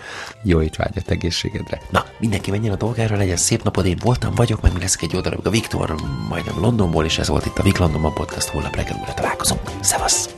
jó 0.43 0.62
étvágyat 0.62 1.11
egészségedre. 1.11 1.81
Na, 1.90 2.07
mindenki 2.19 2.51
menjen 2.51 2.73
a 2.73 2.77
dolgára, 2.77 3.17
legyen 3.17 3.37
szép 3.37 3.62
napod, 3.62 3.87
én 3.87 3.99
voltam, 4.03 4.35
vagyok, 4.35 4.61
meg 4.61 4.73
mi 4.73 4.81
lesz 4.81 4.97
egy 5.01 5.17
oldalak 5.17 5.47
a 5.47 5.51
Viktor, 5.51 5.95
majdnem 6.29 6.61
Londonból, 6.61 7.05
és 7.05 7.19
ez 7.19 7.29
volt 7.29 7.47
itt 7.47 7.59
a 7.59 7.62
Vik 7.62 7.79
Londonban 7.79 8.14
podcast, 8.14 8.49
holnap 8.49 8.77
reggel 8.77 8.97
újra 9.01 9.14
találkozunk. 9.14 9.71
Szevasz! 9.81 10.29